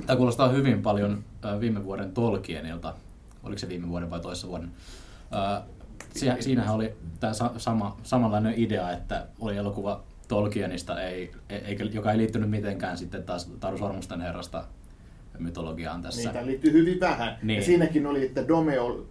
Tämä 0.07 0.17
kuulostaa 0.17 0.49
hyvin 0.49 0.83
paljon 0.83 1.25
viime 1.61 1.85
vuoden 1.85 2.13
Tolkienilta. 2.13 2.95
Oliko 3.43 3.59
se 3.59 3.69
viime 3.69 3.89
vuoden 3.89 4.11
vai 4.11 4.21
toissa 4.21 4.49
vuoden? 4.49 4.71
Äh, 5.57 5.63
si- 6.15 6.27
siinähän 6.43 6.75
oli 6.75 6.93
tämä 7.21 7.33
sa- 7.33 7.51
sama, 7.57 7.97
samanlainen 8.03 8.55
idea, 8.57 8.91
että 8.93 9.27
oli 9.41 9.57
elokuva 9.57 10.03
Tolkienista, 10.29 11.03
ei, 11.03 11.33
e- 11.51 11.57
eikä, 11.57 11.85
joka 11.85 12.13
ei 12.13 12.19
liittynyt 12.19 12.51
mitenkään 12.51 12.99
sitten 12.99 13.23
taas 13.23 13.47
Taru 13.61 13.79
Sormusten 13.79 14.21
herrasta 14.21 14.65
mytologiaan 15.39 16.03
tässä. 16.03 16.23
Niitä 16.33 16.47
liittyy 16.47 16.73
hyvin 16.73 17.01
vähän. 17.01 17.39
Niin. 17.43 17.57
Ja 17.57 17.65
siinäkin 17.65 18.07
oli, 18.07 18.27
että 18.27 18.49
Dome 18.49 18.81
oli, 18.81 19.07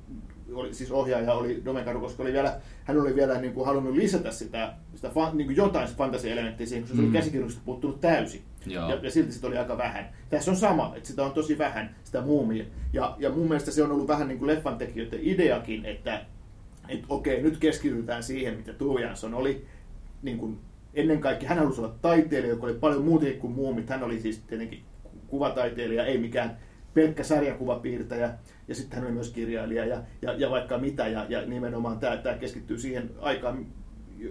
oli 0.53 0.73
siis 0.73 0.91
ohjaaja 0.91 1.33
oli 1.33 1.61
Dome 1.65 1.83
Karu, 1.83 1.99
koska 1.99 2.23
oli 2.23 2.33
vielä, 2.33 2.55
hän 2.83 3.01
oli 3.01 3.15
vielä 3.15 3.41
niin 3.41 3.53
kuin 3.53 3.65
halunnut 3.65 3.95
lisätä 3.95 4.31
sitä, 4.31 4.73
sitä 4.95 5.09
fa, 5.09 5.29
niin 5.33 5.47
kuin 5.47 5.57
jotain 5.57 5.87
fantasiaelementtiä 5.87 6.65
siihen, 6.67 6.83
koska 6.83 6.95
se 6.95 7.01
oli 7.01 7.07
Mm. 7.09 7.13
käsikirjoituksesta 7.13 7.65
puuttunut 7.65 8.01
täysin. 8.01 8.41
Joo. 8.65 8.89
Ja, 8.89 8.95
ja 9.01 9.11
silti 9.11 9.31
sitä 9.31 9.47
oli 9.47 9.57
aika 9.57 9.77
vähän. 9.77 10.09
Tässä 10.29 10.51
on 10.51 10.57
sama, 10.57 10.93
että 10.95 11.09
sitä 11.09 11.23
on 11.23 11.31
tosi 11.31 11.57
vähän, 11.57 11.95
sitä 12.03 12.21
muumia. 12.21 12.65
Ja, 12.93 13.15
ja 13.19 13.29
mun 13.29 13.47
mielestä 13.47 13.71
se 13.71 13.83
on 13.83 13.91
ollut 13.91 14.07
vähän 14.07 14.27
niin 14.27 14.39
kuin 14.39 14.47
leffan 14.47 14.77
tekijöiden 14.77 15.19
ideakin, 15.23 15.85
että 15.85 16.25
et 16.89 17.03
okei, 17.09 17.41
nyt 17.41 17.57
keskitytään 17.57 18.23
siihen, 18.23 18.57
mitä 18.57 18.73
Tuve 18.73 19.01
Jansson 19.01 19.33
oli. 19.33 19.65
Niin 20.21 20.37
kuin 20.37 20.59
ennen 20.93 21.19
kaikkea 21.19 21.49
hän 21.49 21.57
halusi 21.57 21.81
olla 21.81 21.95
taiteilija, 22.01 22.53
joka 22.53 22.65
oli 22.65 22.73
paljon 22.73 23.05
muutakin 23.05 23.39
kuin 23.39 23.53
muumit. 23.53 23.89
Hän 23.89 24.03
oli 24.03 24.19
siis 24.19 24.39
tietenkin 24.39 24.83
kuvataiteilija, 25.27 26.05
ei 26.05 26.17
mikään 26.17 26.57
pelkkä 26.93 27.23
sarjakuvapiirtäjä. 27.23 28.33
Ja 28.67 28.75
sitten 28.75 28.99
hän 28.99 29.05
oli 29.05 29.13
myös 29.13 29.29
kirjailija 29.29 29.85
ja, 29.85 30.01
ja, 30.21 30.33
ja 30.33 30.49
vaikka 30.49 30.77
mitä. 30.77 31.07
Ja, 31.07 31.25
ja 31.29 31.41
nimenomaan 31.45 31.99
tämä, 31.99 32.17
tämä 32.17 32.35
keskittyy 32.35 32.77
siihen 32.77 33.09
aikaan, 33.19 33.65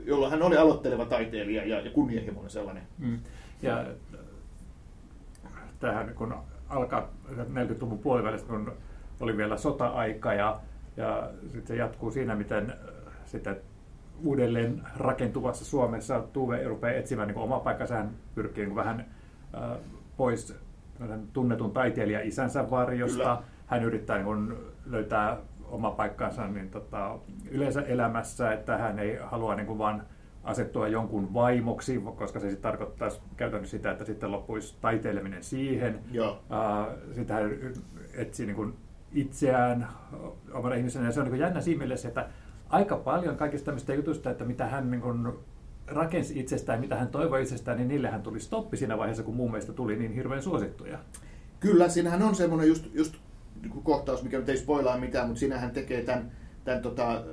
jolloin 0.06 0.30
hän 0.30 0.42
oli 0.42 0.56
aloitteleva 0.56 1.04
taiteilija 1.04 1.64
ja, 1.64 1.80
ja 1.80 1.90
kunnianhimoinen 1.90 2.50
sellainen. 2.50 2.82
Mm. 2.98 3.18
Ja 3.62 3.86
tähän 5.82 6.14
kun 6.14 6.34
alkaa 6.68 7.08
40-luvun 7.36 7.98
puolivälistä, 7.98 8.48
kun 8.48 8.72
oli 9.20 9.36
vielä 9.36 9.56
sota-aika 9.56 10.34
ja, 10.34 10.60
ja 10.96 11.30
sitten 11.42 11.66
se 11.66 11.76
jatkuu 11.76 12.10
siinä, 12.10 12.34
miten 12.34 12.70
äh, 12.70 12.76
sitten 13.24 13.56
uudelleen 14.24 14.82
rakentuvassa 14.96 15.64
Suomessa 15.64 16.20
Tuve 16.32 16.64
rupeaa 16.64 16.98
etsimään 16.98 17.28
niin 17.28 17.38
oma 17.38 17.60
paikkansa. 17.60 17.94
Hän 17.94 18.10
pyrkii 18.34 18.66
niin 18.66 18.76
vähän 18.76 19.06
äh, 19.54 19.78
pois 20.16 20.56
tunnetun 21.32 21.72
taiteilija 21.72 22.20
isänsä 22.20 22.70
varjosta. 22.70 23.16
Kyllä. 23.16 23.42
Hän 23.66 23.84
yrittää 23.84 24.18
niin 24.18 24.56
löytää 24.86 25.36
oma 25.64 25.90
paikkansa 25.90 26.48
niin 26.48 26.70
tota, 26.70 27.18
yleensä 27.50 27.82
elämässä, 27.82 28.52
että 28.52 28.78
hän 28.78 28.98
ei 28.98 29.18
halua 29.22 29.54
niin 29.54 29.66
kuin 29.66 29.78
vaan 29.78 30.02
asettua 30.44 30.88
jonkun 30.88 31.34
vaimoksi, 31.34 32.02
koska 32.16 32.40
se 32.40 32.50
sitten 32.50 32.62
tarkoittaisi 32.62 33.20
käytännössä 33.36 33.76
sitä, 33.76 33.90
että 33.90 34.04
sitten 34.04 34.32
loppuisi 34.32 34.76
taiteileminen 34.80 35.44
siihen. 35.44 36.00
Joo. 36.12 36.30
Uh, 36.32 37.14
sitten 37.14 37.36
hän 37.36 37.50
etsii 38.14 38.46
niin 38.46 38.56
kuin 38.56 38.74
itseään 39.12 39.88
omana 40.52 40.74
ihmisenä. 40.74 41.06
Ja 41.06 41.12
se 41.12 41.20
on 41.20 41.30
niin 41.30 41.40
jännä 41.40 41.60
siinä 41.60 41.78
mielessä, 41.78 42.08
että 42.08 42.28
aika 42.68 42.96
paljon 42.96 43.36
kaikista 43.36 43.64
tämmöistä 43.64 43.94
jutusta, 43.94 44.30
että 44.30 44.44
mitä 44.44 44.66
hän 44.66 44.90
niin 44.90 45.00
kuin 45.00 45.28
rakensi 45.86 46.40
itsestään, 46.40 46.80
mitä 46.80 46.96
hän 46.96 47.08
toivoi 47.08 47.42
itsestään, 47.42 47.76
niin 47.76 47.88
niille 47.88 48.10
hän 48.10 48.22
tuli 48.22 48.40
stoppi 48.40 48.76
siinä 48.76 48.98
vaiheessa, 48.98 49.22
kun 49.22 49.36
mun 49.36 49.50
mielestä 49.50 49.72
tuli 49.72 49.96
niin 49.96 50.12
hirveän 50.12 50.42
suosittuja. 50.42 50.98
Kyllä, 51.60 51.88
siinähän 51.88 52.22
on 52.22 52.34
semmoinen 52.34 52.68
just, 52.68 52.94
just 52.94 53.14
niin 53.62 53.82
kohtaus, 53.82 54.22
mikä 54.22 54.38
nyt 54.38 54.48
ei 54.48 54.56
spoilaa 54.56 54.98
mitään, 54.98 55.26
mutta 55.26 55.40
siinähän 55.40 55.70
tekee 55.70 56.02
tämän, 56.02 56.32
tämän 56.64 56.82
tota, 56.82 57.24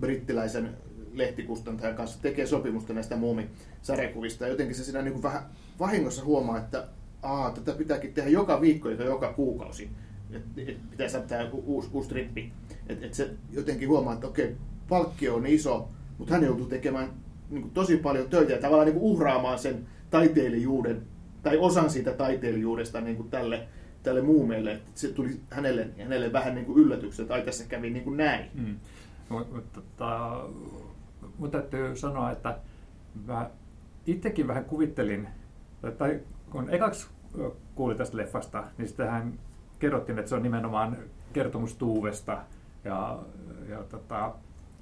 brittiläisen 0.00 0.76
lehtikustantajan 1.14 1.96
kanssa 1.96 2.22
tekee 2.22 2.46
sopimusta 2.46 2.92
näistä 2.92 3.16
muumisarjakuvista. 3.16 4.44
Ja 4.44 4.50
jotenkin 4.50 4.76
se 4.76 4.84
siinä 4.84 5.02
niin 5.02 5.12
kuin 5.12 5.22
vähän 5.22 5.42
vahingossa 5.80 6.24
huomaa, 6.24 6.58
että 6.58 6.86
aa, 7.22 7.50
tätä 7.50 7.72
pitääkin 7.72 8.14
tehdä 8.14 8.30
joka 8.30 8.60
viikko 8.60 8.88
ja 8.90 9.04
joka 9.04 9.32
kuukausi. 9.32 9.90
Että 10.32 10.60
et 10.66 10.90
pitää 10.90 11.08
saada 11.08 11.26
tämä 11.26 11.50
uusi, 11.52 11.88
uusi 11.92 12.08
trippi. 12.08 12.52
Että 12.86 13.06
et 13.06 13.14
se 13.14 13.30
jotenkin 13.52 13.88
huomaa, 13.88 14.14
että 14.14 14.26
okei, 14.26 14.56
palkkio 14.88 15.34
on 15.34 15.46
iso, 15.46 15.88
mutta 16.18 16.34
hän 16.34 16.44
joutuu 16.44 16.66
tekemään 16.66 17.10
niin 17.50 17.62
kuin 17.62 17.74
tosi 17.74 17.96
paljon 17.96 18.30
töitä 18.30 18.52
ja 18.52 18.60
tavallaan 18.60 18.86
niin 18.86 19.00
kuin 19.00 19.12
uhraamaan 19.12 19.58
sen 19.58 19.86
taiteilijuuden 20.10 21.02
tai 21.42 21.56
osan 21.58 21.90
siitä 21.90 22.12
taiteilijuudesta 22.12 23.00
niin 23.00 23.16
kuin 23.16 23.30
tälle, 23.30 23.68
tälle 24.02 24.22
muumeelle. 24.22 24.72
Että 24.72 24.90
se 24.94 25.08
tuli 25.08 25.40
hänelle, 25.50 25.88
hänelle 25.98 26.32
vähän 26.32 26.54
niin 26.54 26.66
kuin 26.66 26.78
yllätyksen, 26.78 27.22
että 27.22 27.34
ai 27.34 27.42
tässä 27.42 27.64
kävi 27.64 27.90
niin 27.90 28.04
kuin 28.04 28.16
näin. 28.16 28.50
Mm. 28.54 28.76
Mutta 29.28 29.80
tota, 29.80 30.40
mun 31.38 31.50
täytyy 31.50 31.96
sanoa, 31.96 32.30
että 32.30 32.58
mä 33.26 33.50
itsekin 34.06 34.48
vähän 34.48 34.64
kuvittelin, 34.64 35.28
tai 35.98 36.20
kun 36.50 36.70
ekaksi 36.70 37.06
kuulin 37.74 37.96
tästä 37.96 38.16
leffasta, 38.16 38.64
niin 38.78 38.88
sitähän 38.88 39.32
kerrottiin, 39.78 40.18
että 40.18 40.28
se 40.28 40.34
on 40.34 40.42
nimenomaan 40.42 40.96
kertomus 41.32 41.74
Tuuvesta 41.74 42.38
ja, 42.84 43.18
ja 43.68 43.78
tota, 43.78 44.32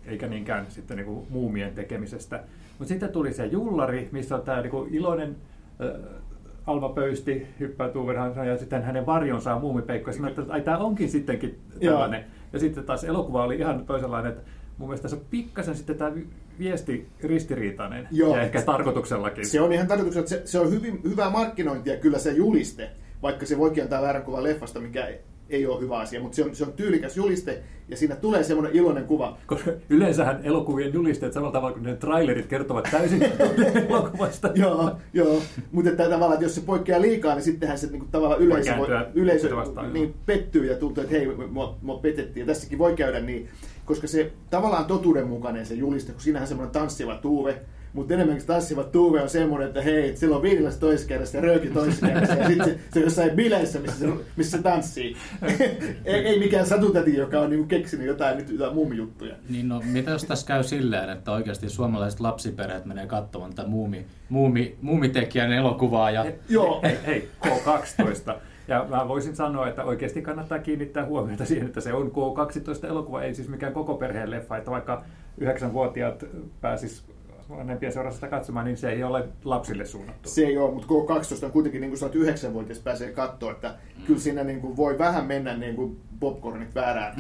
eikä 0.06 0.26
niinkään 0.26 0.66
sitten 0.68 0.96
niinku 0.96 1.26
muumien 1.30 1.74
tekemisestä. 1.74 2.44
Mutta 2.78 2.88
sitten 2.88 3.12
tuli 3.12 3.32
se 3.32 3.46
jullari, 3.46 4.08
missä 4.12 4.34
on 4.34 4.42
tämä 4.42 4.60
niinku 4.60 4.88
iloinen 4.90 5.36
äh, 5.80 6.22
Alma 6.66 6.88
Pöysti 6.88 7.46
hyppää 7.60 7.88
Tuuvenhan 7.88 8.48
ja 8.48 8.58
sitten 8.58 8.82
hänen 8.82 9.06
varjonsa 9.06 9.44
saa 9.44 9.58
muumipeikko. 9.58 10.10
Ja 10.10 10.28
että 10.28 10.42
ai 10.48 10.60
tämä 10.60 10.78
onkin 10.78 11.10
sittenkin 11.10 11.60
tällainen. 11.80 12.20
Joo. 12.20 12.30
Ja 12.52 12.58
sitten 12.58 12.84
taas 12.84 13.04
elokuva 13.04 13.44
oli 13.44 13.56
ihan 13.56 13.86
toisenlainen, 13.86 14.32
että 14.32 14.50
mun 14.82 14.88
mielestä 14.88 15.08
se 15.08 15.16
on 15.16 15.22
pikkasen 15.30 15.76
sitten 15.76 15.96
tämä 15.96 16.12
viesti 16.58 17.08
ristiriitainen 17.20 18.08
Joo. 18.10 18.36
ja 18.36 18.42
ehkä 18.42 18.62
tarkoituksellakin. 18.62 19.46
Se 19.46 19.60
on 19.60 19.72
ihan 19.72 19.86
tarkoituksella, 19.86 20.28
se, 20.28 20.42
se 20.44 20.58
on 20.58 20.70
hyvin, 20.70 21.00
hyvää 21.04 21.30
markkinointia 21.30 21.96
kyllä 21.96 22.18
se 22.18 22.32
juliste, 22.32 22.90
vaikka 23.22 23.46
se 23.46 23.58
voikin 23.58 23.82
antaa 23.82 24.02
väärän 24.02 24.22
kuvan 24.22 24.42
leffasta, 24.42 24.80
mikä 24.80 25.08
ei 25.50 25.66
ole 25.66 25.80
hyvä 25.80 25.98
asia, 25.98 26.20
mutta 26.20 26.36
se 26.36 26.44
on, 26.44 26.56
se 26.56 26.64
on 26.64 26.72
tyylikäs 26.72 27.16
juliste 27.16 27.62
ja 27.88 27.96
siinä 27.96 28.16
tulee 28.16 28.42
semmoinen 28.44 28.76
iloinen 28.76 29.04
kuva. 29.04 29.38
Koska 29.46 29.70
yleensähän 29.88 30.40
elokuvien 30.44 30.92
julisteet 30.92 31.32
samalla 31.32 31.52
tavalla 31.52 31.72
kuin 31.72 31.84
ne 31.84 31.96
trailerit 31.96 32.46
kertovat 32.46 32.88
täysin 32.90 33.22
elokuvasta. 33.88 34.50
joo, 34.54 34.96
joo. 35.12 35.42
mutta 35.72 35.90
että 35.90 36.04
tavallaan, 36.04 36.32
että 36.32 36.44
jos 36.44 36.54
se 36.54 36.60
poikkeaa 36.60 37.00
liikaa, 37.00 37.34
niin 37.34 37.42
sittenhän 37.42 37.78
se 37.78 37.86
niin 37.86 38.08
tavallaan 38.10 38.40
yleisö, 38.40 38.76
voi, 38.76 38.88
yleisö 39.14 39.56
vastaan, 39.56 39.92
niin 39.92 40.14
pettyy 40.26 40.66
ja 40.66 40.76
tuntuu, 40.76 41.02
että 41.02 41.16
hei, 41.16 41.26
mua, 41.50 41.78
mua 41.82 41.98
petettiin. 41.98 42.42
Ja 42.42 42.46
tässäkin 42.46 42.78
voi 42.78 42.94
käydä 42.96 43.20
niin, 43.20 43.48
koska 43.84 44.06
se 44.06 44.32
tavallaan 44.50 44.84
totuudenmukainen 44.84 45.66
se 45.66 45.74
juliste, 45.74 46.12
kun 46.12 46.20
siinähän 46.20 46.48
semmoinen 46.48 46.72
tanssiva 46.72 47.14
tuuve, 47.14 47.60
mutta 47.92 48.14
enemmänkin 48.14 48.46
tanssivat 48.46 48.92
tuuve 48.92 49.22
on 49.22 49.28
semmoinen, 49.28 49.68
että 49.68 49.82
hei, 49.82 50.16
silloin 50.16 50.42
viinilässä 50.42 50.80
toisessa 50.80 51.08
kerrassa 51.08 51.36
ja 51.36 51.42
rööki 51.42 51.70
toisessa 51.70 52.06
kerrassa 52.08 52.34
ja 52.34 52.46
sitten 52.46 52.66
se, 52.66 52.78
se 52.92 52.98
on 52.98 53.04
jossain 53.04 53.30
bileissä, 53.30 53.78
missä 53.78 53.98
se, 53.98 54.08
missä 54.36 54.56
se 54.56 54.62
tanssii. 54.62 55.16
ei, 56.04 56.14
ei, 56.26 56.38
mikään 56.38 56.66
satutäti, 56.66 57.16
joka 57.16 57.40
on 57.40 57.50
niinku 57.50 57.66
keksinyt 57.66 58.06
jotain, 58.06 58.36
nyt 58.36 58.48
jotain 58.48 58.74
muumijuttuja. 58.74 59.34
Niin 59.48 59.68
no, 59.68 59.82
mitä 59.84 60.10
jos 60.10 60.24
tässä 60.24 60.46
käy 60.46 60.62
silleen, 60.62 61.10
että 61.10 61.32
oikeasti 61.32 61.68
suomalaiset 61.68 62.20
lapsiperheet 62.20 62.84
menee 62.84 63.06
katsomaan 63.06 63.54
tätä 63.54 63.68
muumi, 63.68 64.06
muumi, 64.28 64.76
muumitekijän 64.80 65.52
elokuvaa 65.52 66.10
ja... 66.10 66.22
He, 66.22 66.38
joo. 66.48 66.80
Hei, 66.82 66.98
hei, 67.06 67.28
K12. 67.46 68.34
Ja 68.68 68.86
mä 68.90 69.08
voisin 69.08 69.36
sanoa, 69.36 69.68
että 69.68 69.84
oikeasti 69.84 70.22
kannattaa 70.22 70.58
kiinnittää 70.58 71.06
huomiota 71.06 71.44
siihen, 71.44 71.66
että 71.66 71.80
se 71.80 71.92
on 71.92 72.12
K12-elokuva, 72.12 73.22
ei 73.22 73.34
siis 73.34 73.48
mikään 73.48 73.72
koko 73.72 73.94
perheen 73.94 74.30
leffa, 74.30 74.56
että 74.56 74.70
vaikka 74.70 75.04
yhdeksänvuotiaat 75.38 76.24
pääsis 76.60 77.04
vanhempien 77.56 77.92
seurassa 77.92 78.16
sitä 78.16 78.28
katsomaan, 78.28 78.64
niin 78.64 78.76
se 78.76 78.90
ei 78.90 79.04
ole 79.04 79.28
lapsille 79.44 79.84
suunnattu. 79.84 80.28
Se 80.28 80.42
ei 80.46 80.58
ole, 80.58 80.74
mutta 80.74 80.88
K12 80.88 81.44
on 81.44 81.52
kuitenkin, 81.52 81.80
niin 81.80 81.90
kuin 81.90 81.98
sanoit, 81.98 82.14
yhdeksänvuotias 82.14 82.78
pääsee 82.78 83.12
katsoa, 83.12 83.52
että 83.52 83.74
kyllä 84.06 84.20
siinä 84.20 84.44
niin 84.44 84.60
kuin 84.60 84.76
voi 84.76 84.98
vähän 84.98 85.26
mennä 85.26 85.56
niin 85.56 85.76
kuin 85.76 86.00
popcornit 86.20 86.74
väärään. 86.74 87.14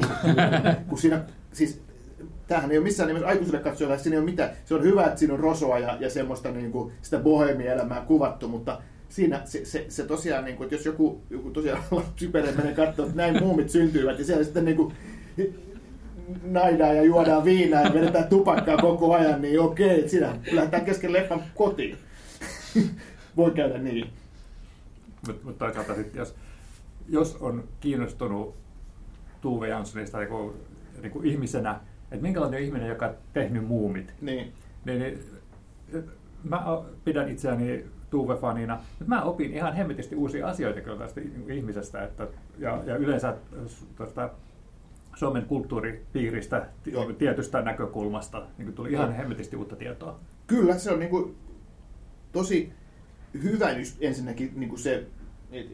kun 0.88 0.98
siinä, 0.98 1.24
siis 1.52 1.82
tämähän 2.46 2.70
ei 2.70 2.78
ole 2.78 2.84
missään 2.84 3.06
nimessä 3.06 3.28
aikuisille 3.28 3.60
katsojalle, 3.60 3.98
siinä 3.98 4.14
ei 4.14 4.18
ole 4.18 4.30
mitään. 4.30 4.50
Se 4.64 4.74
on 4.74 4.82
hyvä, 4.82 5.04
että 5.04 5.18
siinä 5.18 5.34
on 5.34 5.40
rosoa 5.40 5.78
ja, 5.78 5.96
ja 6.00 6.10
semmoista 6.10 6.50
niin 6.50 6.72
kuin, 6.72 6.92
sitä 7.02 7.18
bohemielämää 7.18 8.00
kuvattu, 8.00 8.48
mutta 8.48 8.78
siinä 9.12 9.42
se, 9.44 9.64
se, 9.64 9.86
se 9.88 10.06
tosiaan, 10.06 10.44
niin 10.44 10.56
kuin, 10.56 10.64
että 10.64 10.74
jos 10.74 10.86
joku, 10.86 11.22
joku 11.30 11.50
tosiaan 11.50 11.82
lapsiperhe 11.90 12.52
menee 12.52 12.74
katsoa, 12.74 13.06
että 13.06 13.16
näin 13.16 13.42
muumit 13.42 13.70
syntyivät, 13.70 14.18
ja 14.18 14.24
siellä 14.24 14.44
sitten 14.44 14.64
niin 14.64 14.76
kuin, 14.76 14.94
naidaan 16.42 16.96
ja 16.96 17.02
juodaan 17.02 17.44
viinaa 17.44 17.82
ja 17.82 17.94
vedetään 17.94 18.28
tupakkaa 18.28 18.76
koko 18.76 19.14
ajan, 19.14 19.42
niin 19.42 19.60
okei, 19.60 20.08
siinä 20.08 20.38
lähdetään 20.52 20.84
kesken 20.84 21.12
leffan 21.12 21.42
kotiin. 21.54 21.98
Voi 23.36 23.50
käydä 23.50 23.78
niin. 23.78 24.10
Mutta 25.26 25.44
mut 25.46 25.58
toisaalta 25.58 25.94
sitten, 25.94 26.20
jos, 26.20 26.34
jos 27.08 27.36
on 27.40 27.68
kiinnostunut 27.80 28.54
Tuve 29.40 29.68
Janssonista 29.68 30.18
niin 30.18 30.52
niin 31.02 31.12
kuin 31.12 31.26
ihmisenä, 31.26 31.80
että 32.02 32.22
minkälainen 32.22 32.58
on 32.58 32.64
ihminen, 32.64 32.88
joka 32.88 33.06
on 33.06 33.14
tehnyt 33.32 33.66
muumit, 33.66 34.14
niin, 34.20 34.52
niin, 34.84 34.98
niin 34.98 35.18
mä 36.44 36.64
pidän 37.04 37.28
itseäni 37.28 37.84
Tuve-fanina, 38.12 38.76
mutta 38.76 39.04
mä 39.04 39.22
opin 39.22 39.54
ihan 39.54 39.74
hemmetisti 39.74 40.16
uusia 40.16 40.48
asioita 40.48 40.80
kyllä 40.80 40.98
tästä 40.98 41.20
ihmisestä, 41.48 42.04
että, 42.04 42.28
ja, 42.58 42.82
ja 42.86 42.96
yleensä 42.96 43.36
tuosta 43.96 44.30
Suomen 45.16 45.44
kulttuuripiiristä 45.44 46.66
tietystä 47.18 47.62
näkökulmasta. 47.62 48.42
Niin 48.58 48.72
tuli 48.72 48.92
ihan 48.92 49.12
hemmetisti 49.12 49.56
uutta 49.56 49.76
tietoa. 49.76 50.18
Kyllä, 50.46 50.78
se 50.78 50.92
on 50.92 50.98
niin 50.98 51.10
kuin 51.10 51.36
tosi 52.32 52.72
hyvä 53.42 53.68
ensinnäkin 54.00 54.52
niin 54.56 54.68
kuin 54.68 54.78
se, 54.78 55.06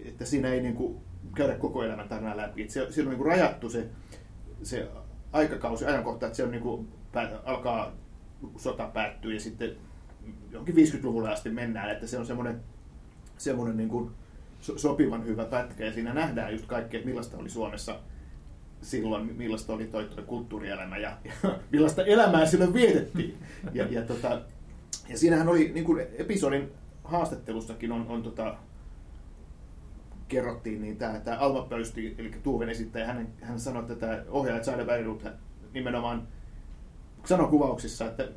että 0.04 0.24
siinä 0.24 0.48
ei 0.48 0.60
niin 0.60 0.74
kuin 0.74 0.96
käydä 1.34 1.54
koko 1.54 1.82
elämän 1.82 2.08
tarinaa 2.08 2.36
läpi. 2.36 2.68
Se, 2.68 2.92
se 2.92 3.00
on 3.00 3.08
niin 3.08 3.18
kuin 3.18 3.26
rajattu 3.26 3.70
se, 3.70 3.86
se 4.62 4.88
aikakausi, 5.32 5.86
ajankohta, 5.86 6.26
että 6.26 6.36
se 6.36 6.44
on 6.44 6.50
niin 6.50 6.62
kuin, 6.62 6.88
alkaa 7.44 7.92
sota 8.56 8.86
päättyy 8.86 9.34
ja 9.34 9.40
sitten 9.40 9.76
jonkin 10.52 10.74
50-luvulle 10.74 11.32
asti 11.32 11.50
mennään, 11.50 11.90
että 11.90 12.06
se 12.06 12.18
on 12.18 12.26
semmoinen, 12.26 12.60
semmoinen 13.38 13.76
niin 13.76 13.88
kuin 13.88 14.10
sopivan 14.76 15.24
hyvä 15.24 15.44
pätkä 15.44 15.84
ja 15.84 15.92
siinä 15.92 16.14
nähdään 16.14 16.52
just 16.52 16.66
kaikkea, 16.66 17.04
millaista 17.04 17.36
oli 17.36 17.50
Suomessa 17.50 18.00
silloin, 18.82 19.36
millaista 19.36 19.72
oli 19.72 19.86
toi, 19.86 20.04
toi 20.04 20.24
kulttuurielämä 20.24 20.96
ja, 20.96 21.18
ja 21.24 21.32
millaista 21.72 22.04
elämää 22.04 22.46
silloin 22.46 22.72
vietettiin. 22.74 23.38
Ja, 23.72 23.86
ja, 23.90 24.02
tota, 24.02 24.42
ja 25.08 25.18
siinähän 25.18 25.48
oli, 25.48 25.70
niin 25.74 25.84
kuin 25.84 26.06
episodin 26.18 26.72
haastattelussakin 27.04 27.92
on, 27.92 28.06
on 28.08 28.22
tota, 28.22 28.56
kerrottiin, 30.28 30.82
niin 30.82 30.96
tämä, 30.96 31.20
tämä 31.20 31.36
Alma 31.36 31.62
Pöysti, 31.62 32.14
eli 32.18 32.30
Tuuven 32.42 32.68
esittäjä, 32.68 33.06
hän, 33.06 33.28
hän 33.42 33.60
sanoi, 33.60 33.82
että 33.82 33.94
tämä 33.94 34.22
ohjaaja 34.28 34.64
Saida 34.64 34.84
Bergerud 34.84 35.20
nimenomaan 35.74 36.28
sanoi 37.24 37.48
kuvauksissa, 37.48 38.06
että 38.06 38.28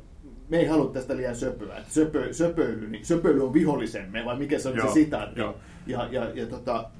me 0.52 0.58
ei 0.58 0.66
halua 0.66 0.92
tästä 0.92 1.16
liian 1.16 1.36
söpöä. 1.36 1.78
Että 1.78 1.92
söpö, 1.92 2.32
söpöily, 2.32 2.88
niin 2.88 3.06
söpöily 3.06 3.46
on 3.46 3.52
vihollisemme, 3.52 4.24
vai 4.24 4.38
mikä 4.38 4.58
se 4.58 4.68
on 4.68 4.76
joo, 4.76 4.88
se 4.88 4.94
sitaatti. 4.94 5.40
Ja, 5.86 6.08
ja, 6.10 6.30
ja 6.34 6.46
tota, 6.46 6.90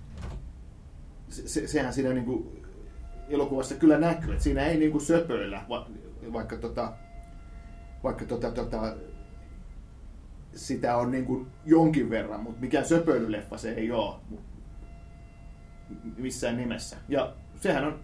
se, 1.28 1.66
sehän 1.66 1.92
siinä 1.92 2.12
niin 2.12 2.24
kuin 2.24 2.62
elokuvassa 3.28 3.74
kyllä 3.74 3.98
näkyy, 3.98 4.32
että 4.32 4.44
siinä 4.44 4.66
ei 4.66 4.78
niinku 4.78 5.00
söpöillä, 5.00 5.64
va, 5.68 5.88
vaikka, 6.32 6.56
tota, 6.56 6.92
vaikka 8.02 8.24
tota, 8.24 8.50
tota, 8.50 8.96
sitä 10.54 10.96
on 10.96 11.10
niinku 11.10 11.46
jonkin 11.64 12.10
verran, 12.10 12.40
mutta 12.40 12.60
mikään 12.60 12.84
söpöilyleffa 12.84 13.58
se 13.58 13.72
ei 13.72 13.92
ole 13.92 14.14
missään 16.16 16.56
nimessä. 16.56 16.96
Ja 17.08 17.32
sehän 17.60 17.84
on 17.84 18.00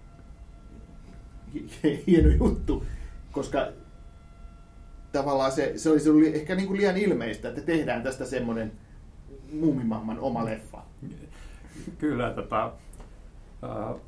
hieno 2.07 2.29
juttu, 2.29 2.85
koska 3.33 3.69
tavallaan 5.13 5.53
se, 5.53 5.73
se 5.77 5.91
olisi 5.91 6.11
ollut 6.11 6.35
ehkä 6.35 6.55
niin 6.55 6.67
kuin 6.67 6.77
liian 6.77 6.97
ilmeistä, 6.97 7.49
että 7.49 7.61
tehdään 7.61 8.03
tästä 8.03 8.25
semmoinen 8.25 8.73
muumimamman 9.53 10.19
oma 10.19 10.45
leffa. 10.45 10.83
Kyllä, 11.99 12.31
tota, 12.31 12.73
uh, 13.63 14.01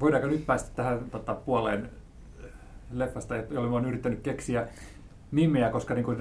voidaanko 0.00 0.28
nyt 0.28 0.46
päästä 0.46 0.70
tähän 0.76 1.10
tota, 1.10 1.34
puoleen 1.34 1.90
leffasta, 2.92 3.36
jolle 3.36 3.70
oon 3.70 3.86
yrittänyt 3.86 4.20
keksiä 4.20 4.68
nimeä, 5.32 5.70
koska 5.70 5.94
niin 5.94 6.04
kuin 6.04 6.18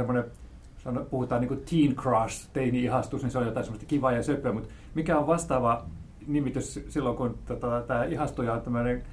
puhutaan 1.09 1.41
niin 1.41 1.47
kuin 1.47 1.63
teen 1.69 1.95
crush, 1.95 2.49
teini-ihastus, 2.53 3.21
niin 3.21 3.31
se 3.31 3.37
on 3.37 3.45
jotain 3.45 3.63
semmoista 3.65 3.87
kivaa 3.87 4.11
ja 4.11 4.23
söpöä, 4.23 4.51
mutta 4.51 4.69
mikä 4.95 5.17
on 5.17 5.27
vastaava 5.27 5.85
nimitys 6.27 6.79
silloin, 6.89 7.17
kun 7.17 7.37
tota, 7.45 7.83
tämä 7.87 8.03
ihastuja 8.03 8.53
on 8.53 8.61
tämmöinen 8.61 9.03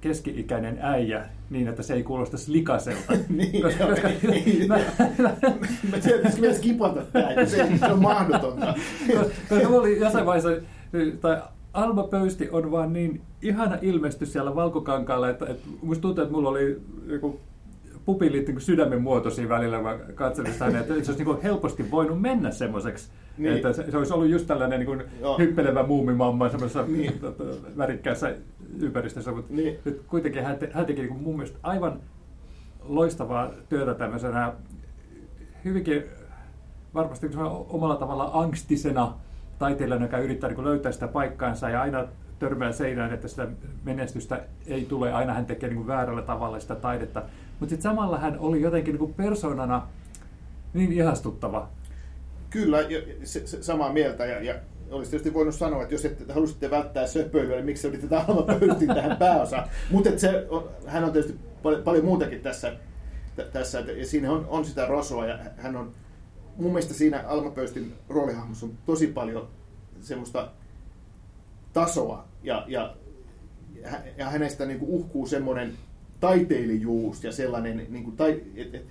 keski-ikäinen 0.00 0.78
äijä 0.82 1.24
niin, 1.50 1.68
että 1.68 1.82
se 1.82 1.94
ei 1.94 2.02
kuulostaisi 2.02 2.52
likaselta. 2.52 3.12
Niin, 3.28 3.62
koska, 3.62 3.82
joo, 3.82 3.90
koska, 3.90 4.08
ei, 4.08 4.64
mä, 4.68 4.78
Mä 5.90 5.98
tiedän, 6.02 6.26
että 6.26 6.40
myös 6.40 6.58
kipata 6.58 7.00
tämä, 7.12 7.46
se, 7.46 7.68
se 7.78 7.86
on 7.86 8.02
mahdotonta. 8.02 8.74
koska 9.48 9.68
mulla 9.68 9.80
oli 9.80 10.00
jossain 10.00 10.26
vaiheessa, 10.26 10.62
tai 11.20 11.42
Alma 11.72 12.02
Pöysti 12.02 12.48
on 12.50 12.70
vaan 12.70 12.92
niin 12.92 13.20
ihana 13.42 13.78
ilmestys 13.82 14.32
siellä 14.32 14.54
Valkokankaalla, 14.54 15.30
että, 15.30 15.46
että 15.46 15.68
musta 15.82 16.02
tuntuu, 16.02 16.22
että 16.22 16.34
mulla 16.34 16.48
oli 16.48 16.80
joku 17.06 17.40
pupillit 18.04 18.48
niin 18.48 18.60
sydämen 18.60 19.02
muotoisia 19.02 19.48
välillä, 19.48 19.76
kun 19.76 19.86
mä 19.86 19.98
katselin 20.14 20.52
sitä 20.52 20.66
että 20.66 20.86
se 20.86 20.92
olisi 20.92 21.24
niin 21.24 21.42
helposti 21.42 21.90
voinut 21.90 22.20
mennä 22.20 22.50
semmoiseksi. 22.50 23.08
Niin. 23.38 23.56
Että 23.56 23.72
se, 23.72 23.90
se 23.90 23.96
olisi 23.96 24.12
ollut 24.12 24.28
just 24.28 24.46
tällainen 24.46 24.78
niin 24.80 24.86
kuin 24.86 25.02
Joo. 25.20 25.38
hyppelevä 25.38 25.82
muumimamma 25.86 26.48
semmoisessa 26.48 26.84
Niin. 26.88 27.18
tota, 27.20 27.44
värikkäässä 27.76 28.34
ympäristössä, 28.80 29.32
mutta 29.32 29.52
Niin. 29.54 29.78
nyt 29.84 30.02
kuitenkin 30.08 30.44
hän, 30.44 30.58
te, 30.58 30.70
hän 30.72 30.86
teki 30.86 31.00
niin 31.00 31.12
kuin 31.12 31.22
mun 31.22 31.36
mielestä 31.36 31.58
aivan 31.62 32.00
loistavaa 32.82 33.50
työtä 33.68 33.94
tämmöisenä 33.94 34.52
hyvinkin 35.64 36.02
varmasti 36.94 37.30
omalla 37.68 37.96
tavalla 37.96 38.30
angstisena 38.32 39.14
taiteilijana, 39.58 40.04
joka 40.04 40.18
yrittää 40.18 40.50
niin 40.50 40.64
löytää 40.64 40.92
sitä 40.92 41.08
paikkaansa 41.08 41.70
ja 41.70 41.82
aina 41.82 42.04
törmää 42.38 42.72
seinään, 42.72 43.12
että 43.12 43.28
sitä 43.28 43.48
menestystä 43.84 44.40
ei 44.66 44.84
tule. 44.84 45.12
Aina 45.12 45.34
hän 45.34 45.46
tekee 45.46 45.68
niin 45.68 45.86
väärällä 45.86 46.22
tavalla 46.22 46.60
sitä 46.60 46.74
taidetta. 46.74 47.22
Mutta 47.60 47.70
sitten 47.70 47.90
samalla 47.90 48.18
hän 48.18 48.36
oli 48.38 48.62
jotenkin 48.62 48.98
niin 48.98 49.14
persoonana 49.14 49.82
niin 50.74 50.92
ihastuttava. 50.92 51.68
Kyllä, 52.50 52.78
se, 53.24 53.46
se, 53.46 53.62
samaa 53.62 53.92
mieltä. 53.92 54.26
Ja, 54.26 54.42
ja 54.42 54.54
olisi 54.90 55.10
tietysti 55.10 55.34
voinut 55.34 55.54
sanoa, 55.54 55.82
että 55.82 55.94
jos 55.94 56.04
ette, 56.04 56.32
halusitte 56.32 56.70
välttää 56.70 57.06
söpöilyä, 57.06 57.56
niin 57.56 57.66
miksi 57.66 57.88
otitte 57.88 58.06
tämä 58.06 58.24
Alma 58.28 58.42
Pöystin 58.42 58.88
tähän 58.88 59.16
pääosaan. 59.16 59.68
Mutta 59.90 60.10
se 60.16 60.46
on, 60.48 60.68
hän 60.86 61.04
on 61.04 61.12
tietysti 61.12 61.38
paljon, 61.62 61.82
paljon 61.82 62.04
muutakin 62.04 62.40
tässä. 62.40 62.76
t- 63.36 63.52
tässä 63.52 63.80
ja 63.80 64.06
siinä 64.06 64.32
on, 64.32 64.46
on 64.48 64.64
sitä 64.64 64.86
rosoa 64.86 65.26
ja 65.26 65.38
hän 65.56 65.76
on, 65.76 65.92
mun 66.56 66.72
mielestä 66.72 66.94
siinä 66.94 67.24
Alma 67.26 67.50
Pöystin 67.50 67.94
roolihahmossa 68.08 68.66
on 68.66 68.72
tosi 68.86 69.06
paljon 69.06 69.48
semmoista 70.00 70.50
tasoa 71.72 72.28
ja, 72.42 72.64
ja, 72.68 72.96
ja 74.16 74.30
hänestä 74.30 74.66
niin 74.66 74.78
kuin 74.78 74.90
uhkuu 74.90 75.26
semmoinen 75.26 75.72
taiteilijuus 76.20 77.24
ja 77.24 77.32
sellainen, 77.32 77.86
niin 77.88 78.04
kuin, 78.04 78.16
tai, 78.16 78.42
et, 78.56 78.74
et, 78.74 78.86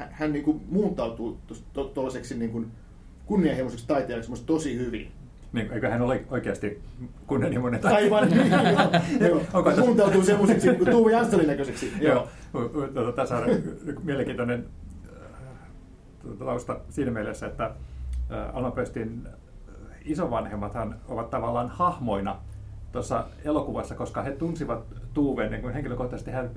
hän, 0.00 0.08
hän 0.12 0.32
niin 0.32 0.44
kuin 0.44 0.60
muuntautuu 0.70 1.38
tuollaiseksi 1.94 2.34
niin 2.34 2.50
kuin 2.50 2.70
kunnianhimoiseksi 3.26 3.86
taiteilijaksi 3.86 4.44
tosi 4.46 4.78
hyvin. 4.78 5.12
Niin, 5.52 5.72
eikö 5.72 5.90
hän 5.90 6.02
ole 6.02 6.24
oikeasti 6.30 6.82
kunnianhimoinen 7.26 7.80
taiteilija? 7.80 8.16
Aivan, 8.16 8.30
joo, 9.20 9.42
joo. 9.52 9.62
Tässä- 9.62 9.80
muuntautuu 9.80 10.24
semmoiseksi 10.24 10.66
niin 10.66 10.78
kuin 10.78 10.90
Tuve 10.90 11.12
Janssonin 11.12 11.46
näköiseksi. 11.46 11.92
Joo. 12.00 12.28
Tuota, 12.94 13.12
tässä 13.12 13.36
on 13.36 13.44
mielenkiintoinen 14.02 14.66
äh, 15.06 16.38
tausta 16.38 16.80
siinä 16.88 17.10
mielessä, 17.10 17.46
että 17.46 17.64
äh, 17.64 18.56
Alma 18.56 18.70
Pöstin 18.70 19.28
isovanhemmathan 20.04 20.96
ovat 21.08 21.30
tavallaan 21.30 21.68
hahmoina 21.68 22.36
tuossa 22.92 23.26
elokuvassa, 23.44 23.94
koska 23.94 24.22
he 24.22 24.30
tunsivat 24.30 24.84
Tuuven 25.14 25.50
niin 25.50 25.62
kuin 25.62 25.74
henkilökohtaisesti. 25.74 26.32
He 26.32 26.50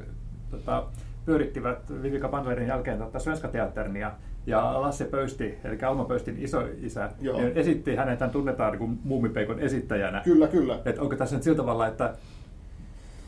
tota, 0.52 0.84
pyörittivät 1.26 2.04
Vivika 2.04 2.28
Bandlerin 2.30 2.68
jälkeen 2.68 2.98
tota, 2.98 3.20
Svenska 3.20 3.48
Teatterin 3.48 3.96
ja, 3.96 4.12
ja 4.46 4.82
Lasse 4.82 5.06
Pöysti, 5.06 5.58
eli 5.64 5.78
Alma 5.82 6.06
Pöystin 6.06 6.38
isoisä, 6.40 7.10
Joo. 7.22 7.38
niin 7.38 7.52
esitti 7.56 7.96
hänet, 7.96 8.20
hän 8.20 8.30
tunnetaan 8.30 8.72
niin 8.72 8.80
kuin 8.80 9.00
Muumipeikon 9.04 9.60
esittäjänä. 9.60 10.22
Kyllä, 10.24 10.48
kyllä. 10.48 10.80
Että 10.86 11.02
onko 11.02 11.16
tässä 11.16 11.36
nyt 11.36 11.44
sillä 11.44 11.58
tavalla, 11.58 11.88
että 11.88 12.14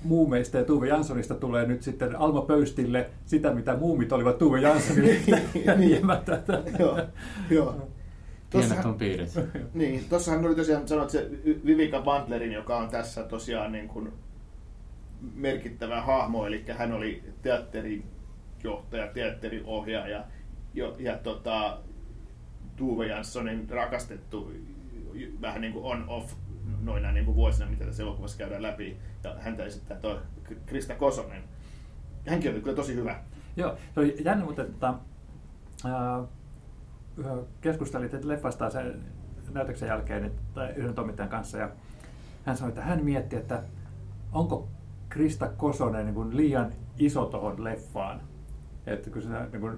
muumeista 0.04 0.58
ja 0.58 0.64
Tuve 0.64 0.88
Janssonista 0.88 1.36
tulee 1.36 1.66
nyt 1.68 1.84
sitten 1.84 2.16
Alma 2.16 2.42
Pöystille 2.42 3.10
sitä, 3.25 3.54
mitä 3.54 3.75
muumit 3.75 4.12
olivat 4.12 4.38
Tuve 4.38 4.62
Janssonille 4.62 5.16
viemättä. 5.80 6.42
joo, 6.80 7.00
joo. 7.50 7.75
Tossahan- 8.50 8.88
on 8.88 8.96
piirit. 8.96 9.30
Niin, 9.74 10.06
tossahan 10.10 10.46
oli 10.46 10.56
tosiaan 10.56 10.88
sanoit 10.88 11.10
se 11.10 11.30
Vivika 11.66 12.02
Bandlerin, 12.02 12.52
joka 12.52 12.78
on 12.78 12.90
tässä 12.90 13.24
tosiaan 13.24 13.72
niin 13.72 13.88
kuin 13.88 14.13
merkittävä 15.34 16.02
hahmo, 16.02 16.48
eli 16.48 16.66
hän 16.78 16.92
oli 16.94 17.24
teatterin 17.42 18.04
johtaja, 18.64 19.08
teatterin 19.08 19.66
ohjaaja 19.66 20.24
jo, 20.74 20.96
ja 21.00 21.18
tota, 21.18 21.78
Tuve 22.76 23.08
Janssonin 23.08 23.70
rakastettu 23.70 24.52
vähän 25.42 25.62
niin 25.62 25.74
kuin 25.74 25.86
on-off 25.86 26.34
noina 26.82 27.12
niin 27.12 27.26
kuin 27.26 27.36
vuosina, 27.36 27.70
mitä 27.70 27.86
tässä 27.86 28.04
elokuvassa 28.04 28.38
käydään 28.38 28.62
läpi. 28.62 28.98
Ja 29.24 29.36
häntä 29.40 29.66
esittää 29.66 29.98
tuo 29.98 30.20
Krista 30.66 30.96
Kosonen. 30.96 31.44
Hänkin 32.28 32.52
oli 32.52 32.62
kyllä 32.62 32.76
tosi 32.76 32.96
hyvä. 32.96 33.20
Joo, 33.58 33.78
se 33.94 34.00
oli 34.00 34.16
jännä, 34.26 34.46
mutta 34.46 34.62
että, 34.62 34.94
ää, 35.86 36.24
keskustelit 37.62 38.24
leffasta 38.24 38.70
sen 38.70 39.04
näytöksen 39.52 39.88
jälkeen 39.88 40.26
että 40.26 40.70
yhden 40.70 40.94
toimittajan 40.94 41.30
kanssa 41.30 41.58
ja 41.58 41.70
hän 42.46 42.58
sanoi, 42.58 42.70
että 42.70 42.82
hän 42.82 43.04
mietti, 43.04 43.36
että 43.36 43.64
onko 44.32 44.68
Krista 45.15 45.47
Kosonen 45.47 46.06
niin 46.06 46.15
kuin 46.15 46.38
liian 46.38 46.71
iso 46.99 47.25
tuohon 47.25 47.63
leffaan. 47.63 48.21
Että 48.88 49.10
kun 49.10 49.21
sitä 49.21 49.47
niin 49.51 49.62
kuin 49.62 49.78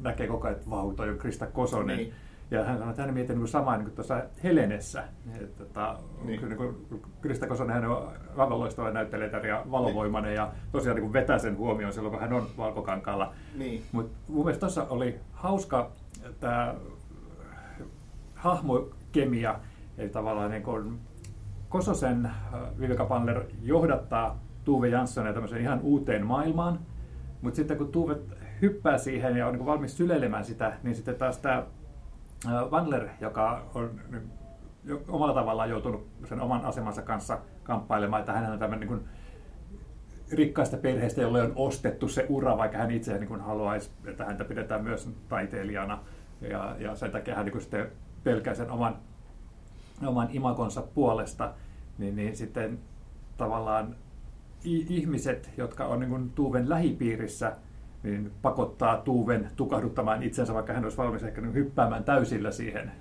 näkee 0.00 0.26
koko 0.26 0.46
ajan, 0.46 0.56
että 0.56 0.70
vau, 0.70 0.92
toi 0.92 1.10
on 1.10 1.18
Krista 1.18 1.46
Kosonen. 1.46 1.96
Niin. 1.96 2.12
Ja 2.50 2.64
hän 2.64 2.78
sanoi, 2.78 2.90
että 2.90 3.02
hän 3.02 3.14
mietti 3.14 3.32
niin 3.32 3.38
kuin 3.38 3.48
samaa 3.48 3.76
niin 3.76 3.84
kuin 3.84 3.94
tuossa 3.94 4.22
Helenessä. 4.44 5.04
Että, 5.40 5.62
että, 5.62 5.96
Niin. 6.24 6.40
niin. 6.40 6.48
Niin 6.48 6.56
kuin, 6.56 7.02
Krista 7.20 7.46
Kosonen 7.46 7.74
hän 7.74 7.90
on 7.90 8.12
aivan 8.36 8.60
loistava 8.60 8.90
näyttelijä 8.90 9.46
ja 9.46 9.64
valovoimainen 9.70 10.34
ja 10.34 10.52
tosiaan 10.72 10.96
niin 10.96 11.02
kuin 11.02 11.12
vetää 11.12 11.38
sen 11.38 11.56
huomioon 11.56 11.92
silloin, 11.92 12.12
kun 12.12 12.20
hän 12.20 12.32
on 12.32 12.46
Valkokankaalla. 12.58 13.32
Niin. 13.54 13.82
Mutta 13.92 14.18
mun 14.28 14.44
mielestä 14.44 14.60
tuossa 14.60 14.86
oli 14.90 15.20
hauska 15.32 15.90
tämä 16.40 16.74
hahmokemia, 18.34 19.60
eli 19.98 20.08
tavallaan 20.08 20.50
niin 20.50 20.62
kun 20.62 20.98
Kososen 21.68 22.26
äh, 22.26 22.32
Viveka 22.80 23.04
Pandler 23.04 23.44
johdattaa 23.62 24.38
Tuve 24.64 24.88
Janssonia 24.88 25.32
tämmöiseen 25.32 25.62
ihan 25.62 25.80
uuteen 25.82 26.26
maailmaan, 26.26 26.78
mutta 27.42 27.56
sitten 27.56 27.76
kun 27.76 27.92
Tuve 27.92 28.16
hyppää 28.62 28.98
siihen 28.98 29.36
ja 29.36 29.46
on 29.46 29.54
niin 29.54 29.66
valmis 29.66 29.96
syleilemään 29.96 30.44
sitä, 30.44 30.72
niin 30.82 30.94
sitten 30.94 31.14
taas 31.14 31.38
tämä 31.38 31.64
Vandler, 32.70 33.08
joka 33.20 33.62
on 33.74 34.00
omalla 35.08 35.34
tavallaan 35.34 35.70
joutunut 35.70 36.08
sen 36.24 36.40
oman 36.40 36.64
asemansa 36.64 37.02
kanssa 37.02 37.38
kamppailemaan, 37.62 38.20
että 38.20 38.32
hän 38.32 38.52
on 38.52 38.58
tämmöinen 38.58 38.88
niin 38.88 38.98
kuin 38.98 39.08
rikkaasta 40.32 40.76
perheestä, 40.76 41.20
jolle 41.20 41.42
on 41.42 41.52
ostettu 41.56 42.08
se 42.08 42.26
ura, 42.28 42.56
vaikka 42.56 42.78
hän 42.78 42.90
itse 42.90 43.18
niin 43.18 43.40
haluaisi, 43.40 43.90
että 44.06 44.24
häntä 44.24 44.44
pidetään 44.44 44.84
myös 44.84 45.10
taiteilijana. 45.28 45.98
Ja, 46.40 46.76
ja 46.78 46.94
sen 46.94 47.10
takia 47.10 47.34
hän 47.34 47.46
niin 47.46 47.60
sitten 47.60 47.92
pelkää 48.24 48.54
sen 48.54 48.70
oman, 48.70 48.96
oman 50.06 50.28
imagonsa 50.30 50.82
puolesta. 50.82 51.54
Niin, 51.98 52.16
niin 52.16 52.36
sitten 52.36 52.78
tavallaan 53.36 53.96
ihmiset, 54.64 55.50
jotka 55.56 55.86
on 55.86 56.00
niin 56.00 56.30
Tuuven 56.30 56.68
lähipiirissä, 56.68 57.56
niin 58.02 58.30
pakottaa 58.42 58.96
Tuuven 58.96 59.50
tukahduttamaan 59.56 60.22
itsensä, 60.22 60.54
vaikka 60.54 60.72
hän 60.72 60.84
olisi 60.84 60.96
valmis 60.96 61.22
ehkä 61.22 61.40
niin 61.40 61.54
hyppäämään 61.54 62.04
täysillä 62.04 62.50
siihen 62.50 62.92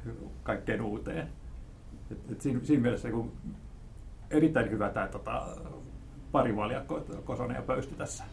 kaikkeen 0.43 0.81
uuteen. 0.81 1.27
Et, 2.11 2.31
et 2.31 2.41
siinä, 2.41 2.59
siinä 2.63 2.81
mielessä 2.81 3.09
niin 3.09 3.31
erittäin 4.29 4.71
hyvä 4.71 4.89
tämä 4.89 5.07
tota, 5.07 5.47
parivaljakko 6.31 7.05
Kosonen 7.25 7.55
ja 7.55 7.61
Pöysti 7.61 7.95
tässä. 7.95 8.23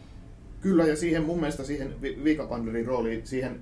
Kyllä, 0.61 0.85
ja 0.85 0.95
siihen 0.95 1.25
mun 1.25 1.39
mielestä 1.39 1.63
siihen 1.63 2.01
Vi- 2.01 2.23
Vika 2.23 2.47
Pandlerin 2.47 2.85
rooliin, 2.85 3.27
siihen 3.27 3.59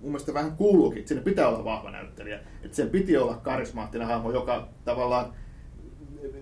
mun 0.00 0.10
mielestä 0.10 0.34
vähän 0.34 0.52
kuuluukin, 0.56 0.98
että 0.98 1.08
siinä 1.08 1.24
pitää 1.24 1.48
olla 1.48 1.64
vahva 1.64 1.90
näyttelijä. 1.90 2.38
Että 2.64 2.76
sen 2.76 2.90
piti 2.90 3.16
olla 3.16 3.34
karismaattinen 3.34 4.06
hahmo, 4.08 4.32
joka 4.32 4.68
tavallaan 4.84 5.32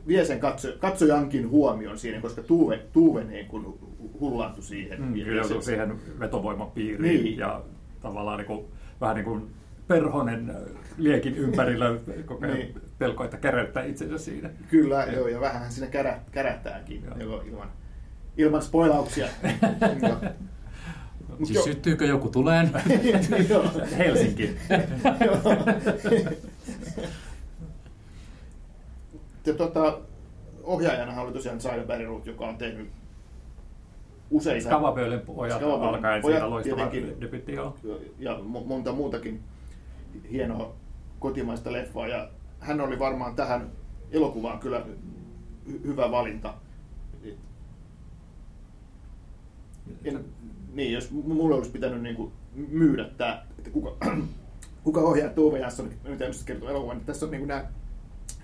vie 0.06 0.24
sen 0.24 0.40
katso, 0.40 0.68
katsojankin 0.78 1.50
huomion 1.50 1.98
siinä, 1.98 2.20
koska 2.20 2.42
Tuve, 2.42 2.78
Tuve 2.92 3.24
niin 3.24 3.46
kuin 3.46 3.66
hullaantui 4.20 4.62
siihen. 4.62 5.02
Mm, 5.02 5.16
Ja- 5.16 5.24
kyllä 5.24 5.40
ja 5.42 5.48
se- 5.48 5.60
siihen 5.62 5.96
vetovoimapiiriin 6.20 7.24
Niin. 7.24 7.38
ja 7.38 7.62
tavallaan 8.00 8.38
niin 8.38 8.46
kuin, 8.46 8.64
vähän 9.00 9.16
niin 9.16 9.24
kuin 9.24 9.50
perhonen 9.88 10.50
äh, 10.50 10.56
liekin 10.98 11.36
ympärillä 11.36 11.86
koko 12.26 12.44
ajan 12.44 12.56
Niin. 12.56 12.74
pelko, 12.98 13.24
että 13.24 13.36
käräyttää 13.36 13.84
itsensä 13.84 14.18
siinä. 14.18 14.50
Kyllä, 14.70 15.04
joo, 15.04 15.28
ja 15.28 15.40
vähän 15.40 15.62
hän 15.62 15.72
siinä 15.72 15.90
kärä, 15.90 16.20
kärähtääkin 16.30 17.04
joo, 17.20 17.40
ilman, 17.42 17.70
ilman 18.36 18.62
spoilauksia. 18.62 19.26
Mut 21.28 21.46
Siis 21.46 21.54
joo. 21.54 21.64
syttyykö 21.64 22.06
joku 22.06 22.28
tuleen? 22.28 22.70
Helsinki. 23.98 24.56
Ja 29.46 29.54
tota, 29.54 29.98
ohjaajana 30.62 31.20
oli 31.20 31.32
tosiaan 31.32 31.58
Bergerud, 31.86 32.26
joka 32.26 32.46
on 32.46 32.58
tehnyt 32.58 32.90
useita... 34.30 34.64
Skavabölen 34.68 35.20
pojat 35.20 35.62
alkaen 35.62 36.22
siitä 36.22 36.50
loistava 36.50 36.90
debytti, 37.20 37.52
ja 38.18 38.32
mo- 38.34 38.66
monta 38.66 38.92
muutakin 38.92 39.40
hienoa 40.30 40.72
kotimaista 41.18 41.72
leffaa. 41.72 42.08
Ja 42.08 42.30
hän 42.60 42.80
oli 42.80 42.98
varmaan 42.98 43.34
tähän 43.36 43.70
elokuvaan 44.10 44.58
kyllä 44.58 44.82
hy- 45.68 45.86
hyvä 45.86 46.10
valinta. 46.10 46.54
en, 50.04 50.24
niin, 50.72 50.92
jos 50.92 51.10
mulle 51.10 51.54
olisi 51.54 51.70
pitänyt 51.70 52.02
niin 52.02 52.16
kuin 52.16 52.32
myydä 52.54 53.04
tämä, 53.04 53.42
että 53.58 53.70
kuka, 53.70 54.06
kuka 54.84 55.00
ohjaa 55.00 55.30
Tuve 55.30 55.58
Jansson, 55.58 55.90
mitä 56.08 56.24
nyt 56.24 56.42
kertoo 56.44 56.68
elokuvan, 56.68 56.96
niin 56.96 57.06
tässä 57.06 57.26
on 57.26 57.30
niin 57.30 57.40
kuin 57.40 57.48
nämä 57.48 57.64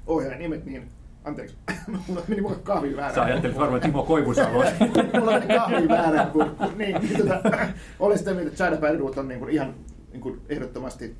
ohjaajan 0.06 0.38
nimet, 0.38 0.64
niin 0.64 0.88
anteeksi, 1.24 1.56
mulla 2.08 2.22
meni 2.28 2.40
mulle 2.40 2.56
kahvi 2.62 2.96
väärä. 2.96 3.14
Sä 3.14 3.22
ajattelit 3.22 3.56
varmaan 3.58 3.80
Timo 3.80 4.02
Koivusalo. 4.02 4.64
mulla 5.20 5.32
meni 5.32 5.46
kahvi 5.46 5.88
väärä, 5.88 6.26
kun, 6.26 6.50
kun 6.58 6.78
niin, 6.78 6.96
niin 7.02 7.16
tota, 7.16 7.40
olen 7.98 8.18
sitä 8.18 8.34
mieltä, 8.34 8.50
että 8.50 8.64
China 8.64 8.80
Badwood 8.80 9.16
on 9.16 9.28
niin 9.28 9.40
kuin 9.40 9.50
ihan 9.50 9.74
niin 10.12 10.20
kuin 10.20 10.40
ehdottomasti 10.48 11.16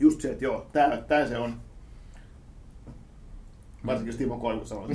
just 0.00 0.20
se, 0.20 0.30
että 0.30 0.44
joo, 0.44 0.66
tää, 0.72 0.96
tää 0.96 1.28
se 1.28 1.38
on. 1.38 1.54
Varsinkin 3.86 4.08
jos 4.08 4.16
Timo 4.16 4.38
Koivusalo 4.38 4.80
on 4.80 4.90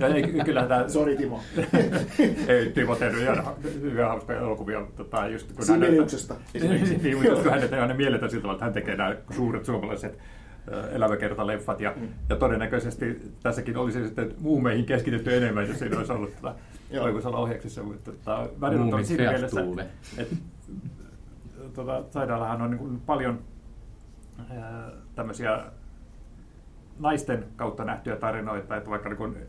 ja 0.00 0.06
ei, 0.06 0.22
kyllähän 0.44 0.68
tämä... 0.68 0.88
Sori 0.88 1.16
Timo. 1.16 1.40
ei 2.48 2.72
Timo 2.72 2.96
tehnyt 2.96 3.22
ihan 3.22 3.44
hyvin 3.64 4.04
hauskoja 4.04 4.40
elokuvia. 4.40 4.86
Tota, 4.96 5.28
just, 5.28 5.52
kun 5.52 5.64
Sibeliuksesta. 5.64 6.34
niin, 6.54 7.16
mutta 7.16 7.28
just 7.28 7.42
kun 7.42 7.50
hänet 7.50 7.72
ei 7.72 7.80
aina 7.80 7.94
mielletä 7.94 8.28
sillä 8.28 8.42
tavalla, 8.42 8.54
että 8.54 8.64
hän 8.64 8.74
tekee 8.74 8.96
nämä 8.96 9.16
suuret 9.36 9.64
suomalaiset 9.64 10.18
elämäkertaleffat. 10.92 11.80
Ja, 11.80 11.92
mm. 11.96 12.08
ja 12.28 12.36
todennäköisesti 12.36 13.32
tässäkin 13.42 13.76
olisi 13.76 14.04
sitten 14.04 14.34
muumeihin 14.38 14.84
keskitytty 14.84 15.36
enemmän, 15.36 15.68
jos 15.68 15.78
siinä 15.78 15.98
olisi 15.98 16.12
ollut 16.12 16.36
tätä 16.36 16.54
Koivusalo 17.00 17.42
ohjaksissa. 17.42 17.82
Mutta 17.82 18.12
tota, 18.12 18.48
välillä 18.60 18.96
on 18.96 19.04
siinä 19.04 19.30
mielessä, 19.30 19.64
että 20.18 20.36
tota, 21.74 22.04
Saidallahan 22.10 22.62
on 22.62 22.70
niin 22.70 23.00
paljon 23.06 23.38
ää, 24.50 24.90
tämmöisiä 25.14 25.64
naisten 26.98 27.44
kautta 27.56 27.84
nähtyjä 27.84 28.16
tarinoita, 28.16 28.76
että 28.76 28.90
vaikka 28.90 29.08
niin 29.08 29.46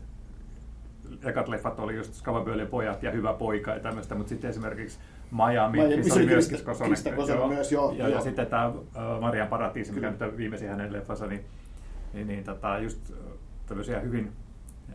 ekat 1.24 1.48
leffat 1.48 1.80
oli 1.80 1.96
just 1.96 2.14
Skavaböölin 2.14 2.66
pojat 2.66 3.02
ja 3.02 3.10
Hyvä 3.10 3.32
poika 3.32 3.70
ja 3.70 3.80
tämmöistä, 3.80 4.14
mutta 4.14 4.28
sitten 4.28 4.50
esimerkiksi 4.50 4.98
Miami, 5.30 5.78
Miami 5.78 5.96
missä 5.96 6.14
oli 6.14 6.26
myös 6.26 6.62
Kosonen 6.64 7.48
myös, 7.48 7.72
joo. 7.72 7.92
Ja, 7.92 8.08
ja 8.08 8.20
sitten 8.20 8.46
tämä 8.46 8.72
Marian 9.20 9.48
paratiisi, 9.48 9.92
mikä 9.92 10.10
nyt 10.10 10.36
viimeisin 10.36 10.68
hänen 10.68 10.92
leffansa, 10.92 11.26
niin, 11.26 11.44
niin, 12.12 12.26
niin 12.26 12.44
tota, 12.44 12.78
just 12.78 13.12
tämmöisiä 13.66 14.00
hyvin 14.00 14.32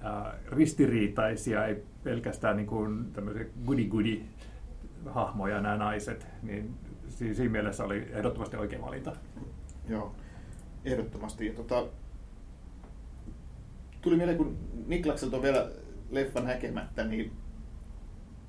äh, 0.05 0.33
ristiriitaisia, 0.51 1.65
ei 1.65 1.83
pelkästään 2.03 2.57
niin 2.57 2.67
kuin 2.67 3.11
tämmöisiä 3.13 3.45
goody-goody 3.65 4.21
hahmoja 5.05 5.61
nämä 5.61 5.77
naiset, 5.77 6.27
niin 6.41 6.73
siinä 7.07 7.51
mielessä 7.51 7.83
oli 7.83 8.07
ehdottomasti 8.11 8.57
oikein 8.57 8.81
valinta. 8.81 9.15
Joo, 9.89 10.15
ehdottomasti. 10.85 11.47
Ja 11.47 11.53
tota, 11.53 11.85
tuli 14.01 14.15
mieleen, 14.15 14.37
kun 14.37 14.57
Niklakselta 14.87 15.37
on 15.37 15.43
vielä 15.43 15.69
leffan 16.11 16.45
näkemättä, 16.45 17.03
niin 17.03 17.31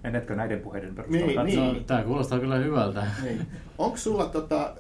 Menetkö 0.03 0.37
näiden 0.37 0.61
puheiden 0.61 0.95
perusteella? 0.95 1.45
Niin, 1.45 1.61
niin. 1.61 1.75
No, 1.75 1.81
tämä 1.81 2.03
kuulostaa 2.03 2.38
kyllä 2.38 2.57
hyvältä. 2.57 3.07
Niin. 3.23 3.47
Onko 3.79 3.97
sulla 3.97 4.25
tota, 4.25 4.77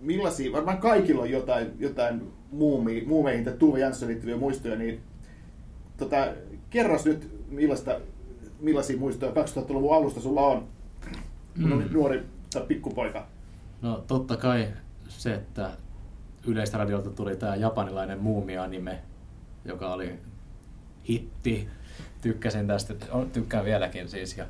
millaisia, 0.00 0.52
varmaan 0.52 0.78
kaikilla 0.78 1.22
on 1.22 1.30
jotain, 1.30 1.70
jotain 1.78 2.32
muumi, 2.50 3.04
muumeihin 3.06 3.44
tai 3.44 3.54
Tuve 3.58 3.80
Jansson 3.80 4.08
liittyviä 4.08 4.36
muistoja, 4.36 4.76
niin 4.76 5.00
tota, 5.96 6.16
kerros 6.70 7.04
nyt 7.04 7.30
millaista, 7.48 8.00
millaisia 8.60 8.98
muistoja 8.98 9.32
2000-luvun 9.32 9.96
alusta 9.96 10.20
sulla 10.20 10.40
on, 10.40 10.68
kun 11.54 11.82
mm. 11.82 11.92
nuori 11.92 12.22
tai 12.52 12.62
pikkupoika? 12.62 13.26
No 13.82 14.04
totta 14.06 14.36
kai 14.36 14.68
se, 15.08 15.34
että 15.34 15.70
Yleisradiolta 16.46 17.10
tuli 17.10 17.36
tämä 17.36 17.56
japanilainen 17.56 18.18
muumia-anime, 18.18 18.98
joka 19.68 19.92
oli 19.92 20.18
hitti. 21.08 21.68
Tykkäsin 22.20 22.66
tästä, 22.66 22.94
tykkään 23.32 23.64
vieläkin 23.64 24.08
siis. 24.08 24.36
Ja 24.36 24.46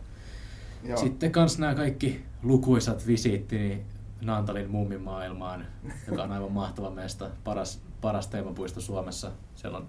Joo. 0.85 0.97
Sitten 0.99 1.33
kans 1.33 1.59
nämä 1.59 1.75
kaikki 1.75 2.25
lukuisat 2.43 3.07
visiittini 3.07 3.83
Naantalin 4.21 4.71
muumimaailmaan, 4.71 5.67
joka 6.09 6.23
on 6.23 6.33
aivan 6.33 6.53
mahtava 6.53 6.91
meistä, 6.91 7.31
paras, 7.45 7.81
paras 8.01 8.27
teemapuisto 8.27 8.81
Suomessa. 8.81 9.33
Siellä 9.55 9.79
on 9.79 9.89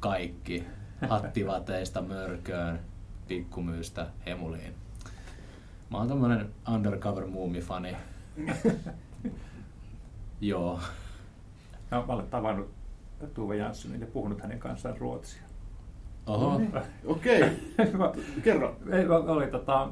kaikki, 0.00 0.64
hattivateista 1.08 2.02
mörköön, 2.02 2.80
pikkumyystä 3.28 4.06
hemuliin. 4.26 4.74
Mä 5.90 5.98
oon 5.98 6.08
tämmönen 6.08 6.50
undercover 6.74 7.26
muumifani. 7.26 7.96
Joo. 10.40 10.80
Mä 11.90 12.04
olen 12.08 12.26
tavannut 12.26 12.70
Tuve 13.26 13.56
Janssonin 13.56 14.00
ja 14.00 14.06
puhunut 14.06 14.40
hänen 14.40 14.58
kanssaan 14.58 14.98
ruotsia. 14.98 15.42
Oho. 16.26 16.50
No 16.50 16.58
niin. 16.58 16.72
Okei, 17.04 17.42
okay. 17.42 18.22
kerro. 18.42 18.76
Ei, 18.92 19.08
oli, 19.08 19.46
tota, 19.46 19.88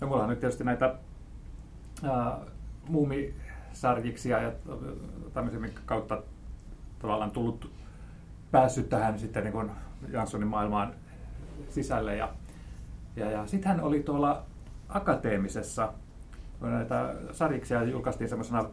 no 0.00 0.06
mulla 0.06 0.22
on 0.22 0.28
nyt 0.28 0.40
tietysti 0.40 0.64
näitä 0.64 0.94
ää, 2.02 2.38
muumisarjiksia 2.88 4.42
ja 4.42 4.52
tämmöisiä, 5.32 5.60
minkä 5.60 5.80
kautta 5.86 6.22
tavallaan 6.98 7.30
tullut 7.30 7.72
päässyt 8.50 8.88
tähän 8.88 9.18
sitten 9.18 9.44
niin 9.44 9.70
Janssonin 10.08 10.48
maailmaan 10.48 10.94
sisälle. 11.68 12.16
Ja, 12.16 12.32
ja, 13.16 13.30
ja 13.30 13.46
sitten 13.46 13.68
hän 13.68 13.80
oli 13.80 14.02
tuolla 14.02 14.44
akateemisessa, 14.88 15.92
näitä 16.60 17.14
sarjiksia 17.32 17.82
julkaistiin 17.82 18.28
semmoisena 18.28 18.64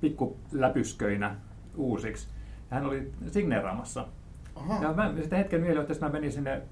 pikkuläpysköinä 0.00 1.36
uusiksi. 1.76 2.28
Ja 2.72 2.78
hän 2.78 2.86
oli 2.86 3.12
signeeraamassa. 3.26 4.06
Aha. 4.54 4.82
Ja 4.82 4.92
mä 4.92 5.12
sitten 5.20 5.38
hetken 5.38 5.60
mieleen, 5.60 5.86
että 5.90 6.06
mä 6.06 6.12
menin 6.12 6.32
sinne 6.32 6.62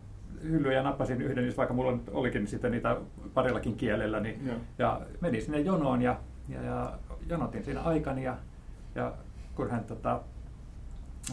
hyllyyn 0.43 0.75
ja 0.75 0.83
nappasin 0.83 1.23
yhden, 1.23 1.47
jos 1.47 1.57
vaikka 1.57 1.75
mulla 1.75 1.99
olikin 2.13 2.47
sitten 2.47 2.73
niitä 2.73 2.97
parillakin 3.35 3.77
kielellä, 3.77 4.21
niin, 4.21 4.47
ja. 4.47 4.55
ja 4.79 5.01
menin 5.21 5.43
sinne 5.43 5.61
jonoon 5.61 6.03
ja, 6.03 6.17
ja, 6.49 6.63
ja 6.63 6.99
jonotin 7.29 7.65
siinä 7.65 7.81
aikani 7.81 8.25
ja, 8.25 8.37
ja 8.95 9.13
kun 9.55 9.71
hän 9.71 9.85
tota, 9.85 10.21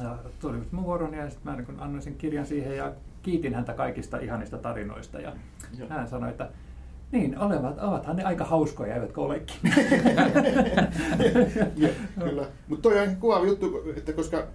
ja 0.04 0.18
tuli 0.40 0.58
mun 0.72 0.84
vuoroni 0.84 1.18
ja 1.18 1.30
sitten 1.30 1.52
mä 1.52 1.58
niin 1.58 1.80
annoin 1.80 2.02
sen 2.02 2.16
kirjan 2.16 2.46
siihen 2.46 2.78
ja 2.78 2.94
kiitin 3.24 3.56
häntä 3.56 3.74
kaikista 3.74 4.18
ihanista 4.18 4.58
tarinoista 4.58 5.20
ja 5.20 5.34
Joo. 5.78 5.90
hän 5.90 6.08
sanoi, 6.08 6.30
että 6.30 6.50
niin, 7.12 7.39
olevat, 7.39 7.84
ovathan 7.84 8.15
ne 8.15 8.24
aika 8.24 8.46
hauskoja, 8.46 8.96
eivätkö 8.96 9.22
olekin. 9.22 9.56
kyllä. 12.24 12.46
Mutta 12.67 12.89
toi 12.89 13.00
on 13.00 13.15
kuvaava 13.15 13.46
juttu, 13.46 13.84
että 13.98 14.13
koska 14.13 14.48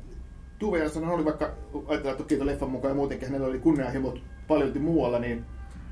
Tuve 0.58 0.78
Jansson 0.78 1.08
oli 1.08 1.24
vaikka, 1.24 1.50
ajatellaan 1.86 2.16
toki 2.16 2.36
tuon 2.36 2.46
leffan 2.46 2.70
mukaan 2.70 2.90
ja 2.90 2.94
muutenkin 2.94 3.28
hänellä 3.28 3.46
oli 3.46 3.58
kunnianhimot 3.58 4.22
paljon 4.48 4.80
muualla, 4.80 5.18
niin, 5.18 5.44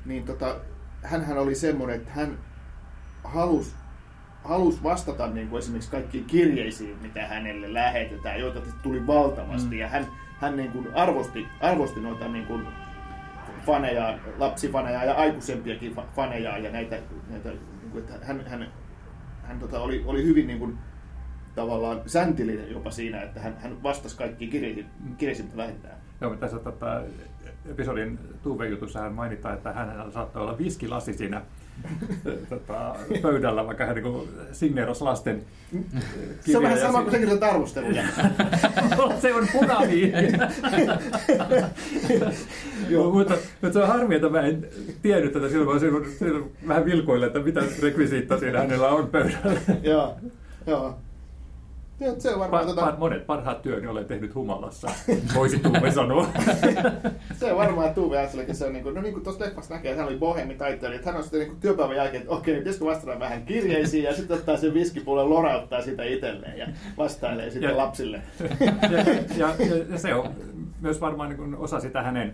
niin 0.05 0.23
tota, 0.23 0.55
hänhän 1.03 1.37
oli 1.37 1.55
semmoinen, 1.55 1.95
että 1.95 2.11
hän 2.11 2.37
halusi 3.23 3.75
halus 4.43 4.83
vastata 4.83 5.27
niin 5.27 5.47
kuin 5.47 5.59
esimerkiksi 5.59 5.91
kaikkiin 5.91 6.25
kirjeisiin, 6.25 6.97
mitä 7.01 7.27
hänelle 7.27 7.73
lähetetään, 7.73 8.39
joita 8.39 8.61
tuli 8.83 9.07
valtavasti. 9.07 9.75
Mm. 9.75 9.79
Ja 9.79 9.87
hän, 9.87 10.07
hän 10.39 10.57
niin 10.57 10.71
kuin 10.71 10.87
arvosti, 10.95 11.45
arvosti 11.61 11.99
noita 11.99 12.27
niin 12.27 12.45
kuin 12.45 12.67
faneja, 13.65 14.19
lapsifaneja 14.37 15.03
ja 15.03 15.13
aikuisempiakin 15.13 15.95
faneja 16.15 16.57
ja 16.57 16.71
näitä, 16.71 16.97
näitä 17.29 17.49
että 17.97 18.25
hän, 18.25 18.47
hän, 18.47 18.71
hän 19.43 19.59
tota, 19.59 19.79
oli, 19.79 20.03
oli 20.05 20.23
hyvin 20.23 20.47
niin 20.47 20.59
kuin, 20.59 20.77
tavallaan 21.55 22.01
säntillinen 22.05 22.71
jopa 22.71 22.91
siinä, 22.91 23.21
että 23.21 23.39
hän, 23.39 23.57
hän 23.57 23.83
vastasi 23.83 24.17
kaikkiin 24.17 24.51
kirjeisiin, 25.17 25.45
mitä 25.45 25.57
lähetetään. 25.57 25.97
Joo, 26.21 26.35
tässä 26.35 26.59
tota, 26.59 27.01
episodin 27.65 28.19
Tuve-jutussa 28.43 28.99
hän 28.99 29.13
mainitaan, 29.13 29.55
että 29.55 29.73
hänellä 29.73 30.11
saattoi 30.11 30.41
olla 30.41 30.57
viskilasi 30.57 31.13
siinä 31.13 31.41
tota, 32.49 32.95
pöydällä, 33.21 33.65
vaikka 33.65 33.85
hän 33.85 33.95
niin 33.95 34.29
signeeros 34.51 35.01
lasten 35.01 35.43
Se 36.39 36.57
on 36.57 36.63
vähän 36.63 36.79
sama 36.79 37.01
kuin 37.01 37.11
sekin 37.11 37.43
arvosteluja. 37.43 38.03
se 39.21 39.33
on 39.33 39.47
punaviini. 39.53 40.31
mutta, 43.13 43.33
mutta, 43.61 43.73
se 43.73 43.79
on 43.79 43.87
harmi, 43.87 44.15
että 44.15 44.29
mä 44.29 44.41
en 44.41 44.67
tiennyt 45.01 45.33
tätä 45.33 45.49
silloin, 45.49 45.79
silloin, 45.79 46.11
silloin 46.19 46.51
vähän 46.67 46.85
vilkoille, 46.85 47.25
että 47.25 47.39
mitä 47.39 47.61
rekvisiittaa 47.81 48.39
siinä 48.39 48.59
hänellä 48.59 48.89
on 48.89 49.07
pöydällä. 49.07 49.61
joo, 49.83 50.15
joo. 50.67 50.97
Se 52.19 52.33
on 52.33 52.39
varmaan, 52.39 52.63
pa- 52.63 52.67
tota... 52.67 52.95
Monet 52.97 53.27
parhaat 53.27 53.61
työni 53.61 53.87
olen 53.87 54.05
tehnyt 54.05 54.35
humalassa, 54.35 54.87
voisi 55.35 55.59
Tuve 55.59 55.91
sanoa. 55.91 56.27
se 57.39 57.51
on 57.51 57.57
varmaan 57.57 57.93
Tuve 57.93 58.19
Assellekin, 58.19 58.55
se 58.55 58.65
on 58.65 58.73
niin 58.73 58.83
kuin, 58.83 58.95
no 58.95 59.01
niin 59.01 59.13
kuin 59.13 59.23
tuossa 59.23 59.45
leffassa 59.45 59.73
näkee, 59.73 59.91
että 59.91 60.01
hän 60.03 60.11
oli 60.11 60.19
bohemi 60.19 60.55
taiteilija, 60.55 60.95
että 60.99 61.11
hän 61.11 61.17
on 61.17 61.23
sitten 61.23 61.39
niin 61.39 61.49
kuin 61.49 61.59
työpäivän 61.59 61.95
jälkeen, 61.95 62.21
että 62.21 62.33
okei, 62.33 62.57
pitäisikö 62.57 62.85
vastata 62.85 63.19
vähän 63.19 63.45
kirjeisiin 63.45 64.03
ja 64.03 64.15
sitten 64.15 64.37
ottaa 64.37 64.57
sen 64.57 64.73
viskipuolen 64.73 65.29
lorauttaa 65.29 65.81
sitä 65.81 66.03
itselleen 66.03 66.57
ja 66.57 66.67
vastailee 66.97 67.49
sitten 67.49 67.69
ja, 67.69 67.77
lapsille. 67.77 68.21
ja, 68.39 68.87
ja, 68.89 68.99
ja, 69.37 69.55
ja, 69.89 69.97
se 69.97 70.13
on 70.13 70.33
myös 70.81 71.01
varmaan 71.01 71.29
niin 71.29 71.37
kuin 71.37 71.55
osa 71.55 71.79
sitä 71.79 72.01
hänen 72.01 72.33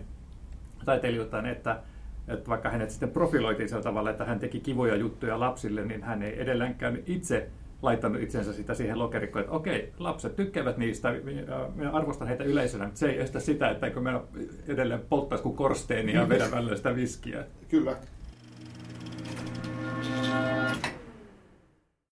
taiteilijuuttaan, 0.84 1.46
että 1.46 1.80
että 2.28 2.50
vaikka 2.50 2.70
hänet 2.70 2.90
sitten 2.90 3.10
profiloitiin 3.10 3.68
sillä 3.68 3.82
tavalla, 3.82 4.10
että 4.10 4.24
hän 4.24 4.40
teki 4.40 4.60
kivoja 4.60 4.96
juttuja 4.96 5.40
lapsille, 5.40 5.84
niin 5.84 6.02
hän 6.02 6.22
ei 6.22 6.42
edelleenkään 6.42 6.98
itse 7.06 7.48
laittanut 7.82 8.22
itsensä 8.22 8.52
sitä 8.52 8.74
siihen 8.74 8.98
lokerikkoon, 8.98 9.44
että 9.44 9.56
okei, 9.56 9.92
lapset 9.98 10.36
tykkäävät 10.36 10.76
niistä, 10.76 11.14
minä 11.24 11.42
äh, 11.86 11.94
arvostan 11.94 12.28
heitä 12.28 12.44
yleisönä, 12.44 12.84
mutta 12.84 12.98
se 12.98 13.08
ei 13.08 13.20
estä 13.20 13.40
sitä, 13.40 13.70
etteikö 13.70 14.00
me 14.00 14.20
edelleen 14.68 15.00
polttaisi 15.08 15.42
kuin 15.42 15.56
korsteenia 15.56 16.20
ja 16.20 16.28
vedä 16.28 16.50
välillä 16.50 16.76
sitä 16.76 16.96
viskiä. 16.96 17.44
Kyllä. 17.68 17.96